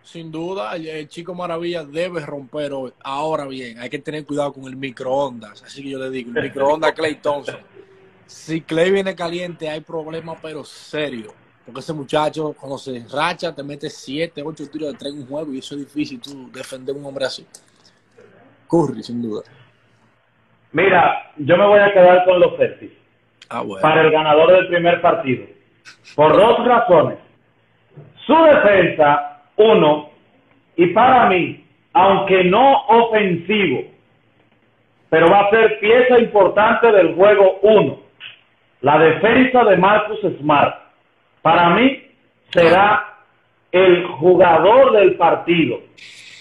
sin 0.02 0.32
duda, 0.32 0.76
el, 0.76 1.08
Chico 1.10 1.34
Maravilla 1.34 1.84
debe 1.84 2.26
romper 2.26 2.72
hoy. 2.72 2.92
Ahora 3.04 3.46
bien, 3.46 3.80
hay 3.80 3.90
que 3.90 4.00
tener 4.00 4.26
cuidado 4.26 4.54
con 4.54 4.66
el 4.66 4.76
microondas. 4.76 5.64
Así 5.64 5.84
que 5.84 5.90
yo 5.90 6.00
le 6.00 6.10
digo, 6.10 6.32
el 6.36 6.44
microondas 6.44 6.94
Clay 6.94 7.16
Thompson 7.16 7.58
si 8.34 8.62
Clay 8.62 8.92
viene 8.92 9.16
caliente, 9.16 9.70
hay 9.70 9.82
problema, 9.82 10.36
pero 10.42 10.64
serio. 10.64 11.34
Porque 11.66 11.80
ese 11.80 11.94
muchacho, 11.94 12.54
cuando 12.60 12.78
se 12.78 13.06
racha, 13.12 13.54
te 13.54 13.64
mete 13.64 13.90
7, 13.90 14.42
8 14.44 14.70
tiros 14.70 14.92
de 14.92 14.98
3 14.98 15.14
en 15.14 15.20
un 15.20 15.28
juego 15.28 15.54
y 15.54 15.60
eso 15.60 15.76
es 15.76 15.82
difícil, 15.82 16.20
tú 16.20 16.50
defender 16.52 16.96
a 16.96 17.00
un 17.00 17.06
hombre 17.06 17.26
así. 17.26 17.46
Curry, 18.68 19.04
sin 19.04 19.22
duda. 19.22 19.44
Mira, 20.74 21.32
yo 21.38 21.58
me 21.58 21.66
voy 21.66 21.80
a 21.80 21.94
quedar 21.94 22.26
con 22.26 22.40
los 22.40 22.58
Celtics. 22.58 22.94
Ah, 23.50 23.64
para 23.82 24.02
el 24.02 24.12
ganador 24.12 24.52
del 24.52 24.68
primer 24.68 25.02
partido. 25.02 25.46
Por 26.16 26.36
dos 26.36 26.66
razones. 26.66 27.18
Su 28.26 28.36
defensa, 28.44 29.42
uno, 29.58 30.10
y 30.76 30.88
para 30.88 31.28
mí, 31.28 31.66
aunque 31.94 32.44
no 32.44 32.86
ofensivo, 32.88 33.84
pero 35.10 35.30
va 35.30 35.42
a 35.42 35.50
ser 35.52 35.80
pieza 35.80 36.20
importante 36.20 36.92
del 36.92 37.16
juego 37.16 37.60
uno 37.62 38.04
la 38.84 39.00
defensa 39.00 39.64
de 39.64 39.78
Marcus 39.78 40.20
Smart, 40.40 40.76
para 41.42 41.70
mí, 41.70 42.04
será 42.52 43.16
el 43.72 44.04
jugador 44.06 44.92
del 44.92 45.16
partido. 45.16 45.80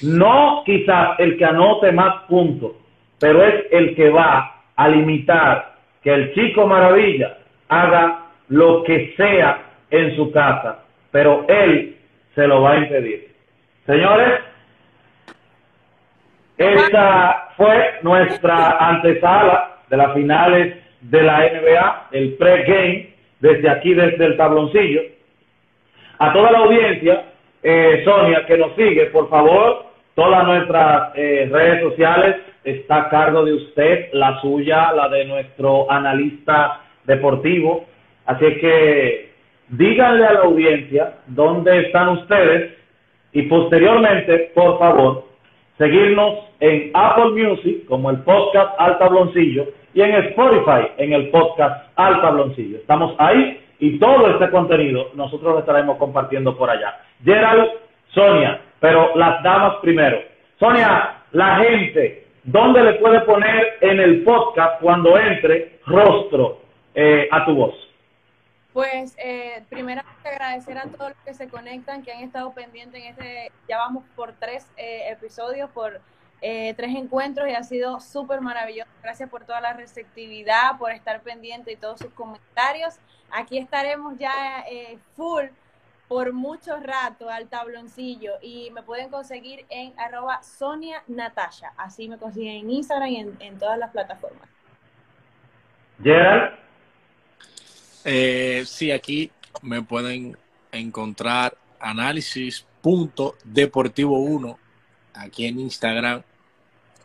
No 0.03 0.64
quizás 0.66 1.21
el 1.21 1.38
que 1.38 1.45
anote 1.45 1.92
más 1.92 2.25
puntos, 2.25 2.73
pero 3.22 3.40
es 3.44 3.66
el 3.70 3.94
que 3.94 4.11
va 4.11 4.52
a 4.74 4.88
limitar 4.88 5.76
que 6.02 6.12
el 6.12 6.35
chico 6.35 6.66
maravilla 6.66 7.38
haga 7.68 8.22
lo 8.48 8.82
que 8.82 9.14
sea 9.16 9.62
en 9.92 10.16
su 10.16 10.32
casa, 10.32 10.80
pero 11.12 11.46
él 11.46 11.98
se 12.35 12.48
lo 12.48 12.62
va 12.62 12.72
a 12.72 12.78
impedir. 12.78 13.28
Señores, 13.87 14.40
esta 16.58 17.50
fue 17.56 18.00
nuestra 18.02 18.88
antesala 18.88 19.76
de 19.88 19.96
las 19.96 20.14
finales 20.14 20.76
de 21.02 21.22
la 21.22 21.38
NBA, 21.48 22.08
el 22.11 22.35
pre-game, 22.35 23.14
desde 23.38 23.70
aquí, 23.70 23.94
desde 23.94 24.24
el 24.24 24.37
tabloncillo. 24.37 25.00
A 26.18 26.32
toda 26.32 26.50
la 26.50 26.58
audiencia, 26.58 27.26
eh, 27.62 28.02
Sonia, 28.04 28.44
que 28.46 28.58
nos 28.58 28.74
sigue, 28.74 29.06
por 29.06 29.30
favor, 29.30 29.91
todas 30.14 30.44
nuestras 30.44 31.12
eh, 31.14 31.48
redes 31.51 31.83
sociales 31.83 32.37
está 32.64 33.03
a 33.03 33.09
cargo 33.09 33.44
de 33.44 33.55
usted, 33.55 34.09
la 34.12 34.40
suya, 34.40 34.92
la 34.92 35.09
de 35.09 35.25
nuestro 35.25 35.90
analista 35.90 36.81
deportivo. 37.05 37.87
Así 38.27 38.46
que 38.61 39.33
díganle 39.68 40.27
a 40.27 40.33
la 40.33 40.40
audiencia 40.40 41.14
dónde 41.27 41.87
están 41.87 42.11
ustedes 42.11 42.75
y 43.33 43.42
posteriormente, 43.42 44.53
por 44.55 44.79
favor, 44.79 45.25
seguirnos 45.79 46.38
en 46.61 46.90
Apple 46.94 47.31
Music 47.31 47.87
como 47.87 48.11
el 48.11 48.18
podcast 48.18 48.75
Al 48.79 48.98
Tabloncillo 48.98 49.66
y 49.94 50.03
en 50.03 50.14
Spotify 50.27 50.92
en 50.98 51.12
el 51.12 51.31
podcast 51.31 51.88
Al 51.96 52.20
Tabloncillo. 52.20 52.79
Estamos 52.79 53.14
ahí 53.18 53.61
y 53.81 53.98
todo 53.98 54.31
este 54.31 54.51
contenido 54.51 55.11
nosotros 55.14 55.55
lo 55.55 55.59
estaremos 55.61 55.96
compartiendo 55.96 56.57
por 56.57 56.70
allá. 56.70 57.01
Gerald, 57.25 57.70
Sonia, 58.14 58.61
pero 58.83 59.16
las 59.16 59.40
damas 59.45 59.77
primero. 59.81 60.18
Sonia, 60.59 61.23
la 61.31 61.59
gente, 61.59 62.27
¿dónde 62.42 62.83
le 62.83 62.95
puede 62.95 63.21
poner 63.21 63.79
en 63.81 64.01
el 64.01 64.25
podcast 64.25 64.81
cuando 64.81 65.16
entre 65.16 65.79
rostro 65.87 66.59
eh, 66.92 67.29
a 67.31 67.47
tu 67.47 67.55
voz? 67.55 67.75
Pues 68.73 69.14
eh, 69.23 69.62
primeramente 69.71 70.29
agradecer 70.29 70.77
a 70.79 70.88
todos 70.88 71.11
los 71.11 71.18
que 71.25 71.33
se 71.33 71.49
conectan, 71.49 72.03
que 72.03 72.12
han 72.12 72.25
estado 72.25 72.53
pendientes 72.55 73.01
en 73.01 73.11
este, 73.11 73.53
ya 73.68 73.79
vamos 73.79 74.03
por 74.16 74.33
tres 74.33 74.68
eh, 74.77 75.11
episodios, 75.12 75.71
por 75.71 76.01
eh, 76.40 76.75
tres 76.77 76.97
encuentros 76.97 77.49
y 77.49 77.53
ha 77.53 77.62
sido 77.62 78.01
súper 78.01 78.40
maravilloso. 78.40 78.90
Gracias 79.01 79.31
por 79.31 79.45
toda 79.45 79.61
la 79.61 79.75
receptividad, 79.75 80.77
por 80.77 80.90
estar 80.90 81.21
pendiente 81.21 81.71
y 81.71 81.77
todos 81.77 82.01
sus 82.01 82.12
comentarios. 82.14 82.97
Aquí 83.31 83.59
estaremos 83.59 84.18
ya 84.18 84.64
eh, 84.68 84.99
full 85.14 85.45
por 86.12 86.33
mucho 86.35 86.77
rato 86.77 87.31
al 87.31 87.48
tabloncillo 87.48 88.35
y 88.42 88.70
me 88.72 88.83
pueden 88.83 89.09
conseguir 89.09 89.64
en 89.70 89.98
arroba 89.98 90.42
Sonia 90.42 91.03
Natasha. 91.07 91.72
Así 91.79 92.07
me 92.07 92.18
consiguen 92.18 92.57
en 92.57 92.70
Instagram 92.70 93.09
y 93.09 93.16
en, 93.16 93.35
en 93.40 93.59
todas 93.59 93.79
las 93.79 93.90
plataformas. 93.92 94.46
Gerald. 96.03 96.53
Eh, 98.05 98.62
sí, 98.66 98.90
aquí 98.90 99.31
me 99.62 99.81
pueden 99.81 100.37
encontrar 100.70 101.57
análisis.deportivo1 101.81 104.57
aquí 105.14 105.46
en 105.46 105.61
Instagram 105.61 106.22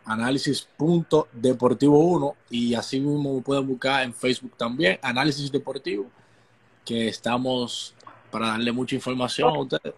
análisis.deportivo1 0.04 2.36
y 2.50 2.74
así 2.74 3.00
mismo 3.00 3.36
me 3.36 3.41
pueden 3.41 3.65
buscar 3.65 4.04
en 4.04 4.13
Facebook 4.13 4.58
también, 4.58 5.00
Análisis 5.02 5.50
Deportivo, 5.50 6.08
que 6.84 7.08
estamos 7.08 7.96
para 8.38 8.52
darle 8.52 8.71
mucha 8.71 8.95
información 8.95 9.50
a 9.50 9.60
ustedes. 9.60 9.95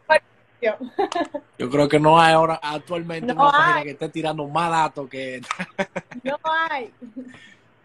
Yo 1.58 1.70
creo 1.70 1.88
que 1.90 2.00
no 2.00 2.20
hay 2.20 2.34
ahora 2.34 2.60
actualmente 2.62 3.34
No 3.34 3.44
una 3.44 3.52
página 3.52 3.76
hay. 3.78 3.84
que 3.84 3.90
esté 3.92 4.10
tirando 4.10 4.48
más 4.48 4.70
datos 4.70 5.10
que... 5.10 5.42
No 6.24 6.38
hay. 6.44 6.90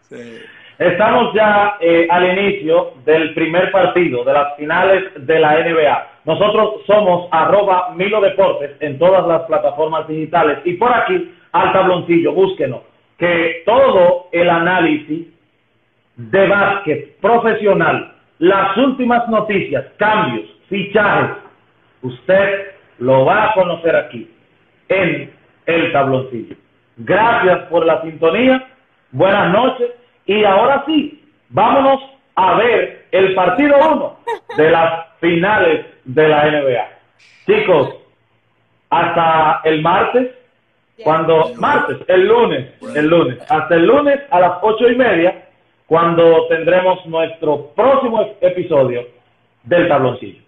Sí. 0.09 0.39
Estamos 0.77 1.33
ya 1.33 1.77
eh, 1.79 2.07
al 2.09 2.37
inicio 2.37 2.93
del 3.05 3.33
primer 3.33 3.71
partido 3.71 4.23
de 4.25 4.33
las 4.33 4.55
finales 4.57 5.03
de 5.25 5.39
la 5.39 5.59
NBA. 5.63 6.07
Nosotros 6.25 6.81
somos 6.85 7.29
arroba 7.31 7.93
Milo 7.95 8.19
Deportes 8.21 8.71
en 8.81 8.99
todas 8.99 9.25
las 9.25 9.43
plataformas 9.43 10.07
digitales 10.07 10.59
y 10.65 10.73
por 10.73 10.93
aquí 10.93 11.33
al 11.53 11.71
tabloncillo, 11.71 12.33
búsquenos, 12.33 12.81
que 13.17 13.63
todo 13.65 14.27
el 14.33 14.49
análisis 14.49 15.27
de 16.17 16.47
básquet 16.47 17.17
profesional, 17.19 18.14
las 18.39 18.77
últimas 18.77 19.27
noticias, 19.29 19.85
cambios, 19.97 20.45
fichajes, 20.69 21.37
usted 22.01 22.71
lo 22.99 23.25
va 23.25 23.45
a 23.45 23.53
conocer 23.53 23.95
aquí 23.95 24.29
en 24.89 25.33
el 25.65 25.91
tabloncillo. 25.91 26.55
Gracias 26.97 27.59
por 27.69 27.85
la 27.85 28.01
sintonía, 28.01 28.67
buenas 29.11 29.51
noches 29.51 29.91
y 30.25 30.43
ahora 30.43 30.83
sí, 30.85 31.23
vámonos 31.49 32.01
a 32.35 32.55
ver 32.55 33.05
el 33.11 33.33
partido 33.35 33.77
1 33.77 34.19
de 34.57 34.71
las 34.71 35.07
finales 35.19 35.85
de 36.03 36.27
la 36.27 36.45
NBA. 36.45 36.87
Chicos, 37.45 37.95
hasta 38.89 39.61
el 39.63 39.81
martes, 39.81 40.31
cuando, 41.03 41.53
martes, 41.55 41.97
el 42.07 42.27
lunes, 42.27 42.73
el 42.95 43.07
lunes, 43.07 43.39
hasta 43.49 43.75
el 43.75 43.85
lunes 43.85 44.19
a 44.29 44.39
las 44.39 44.53
ocho 44.61 44.89
y 44.89 44.95
media, 44.95 45.44
cuando 45.87 46.47
tendremos 46.47 47.05
nuestro 47.05 47.67
próximo 47.75 48.35
episodio 48.41 49.07
del 49.63 49.87
tabloncillo. 49.87 50.44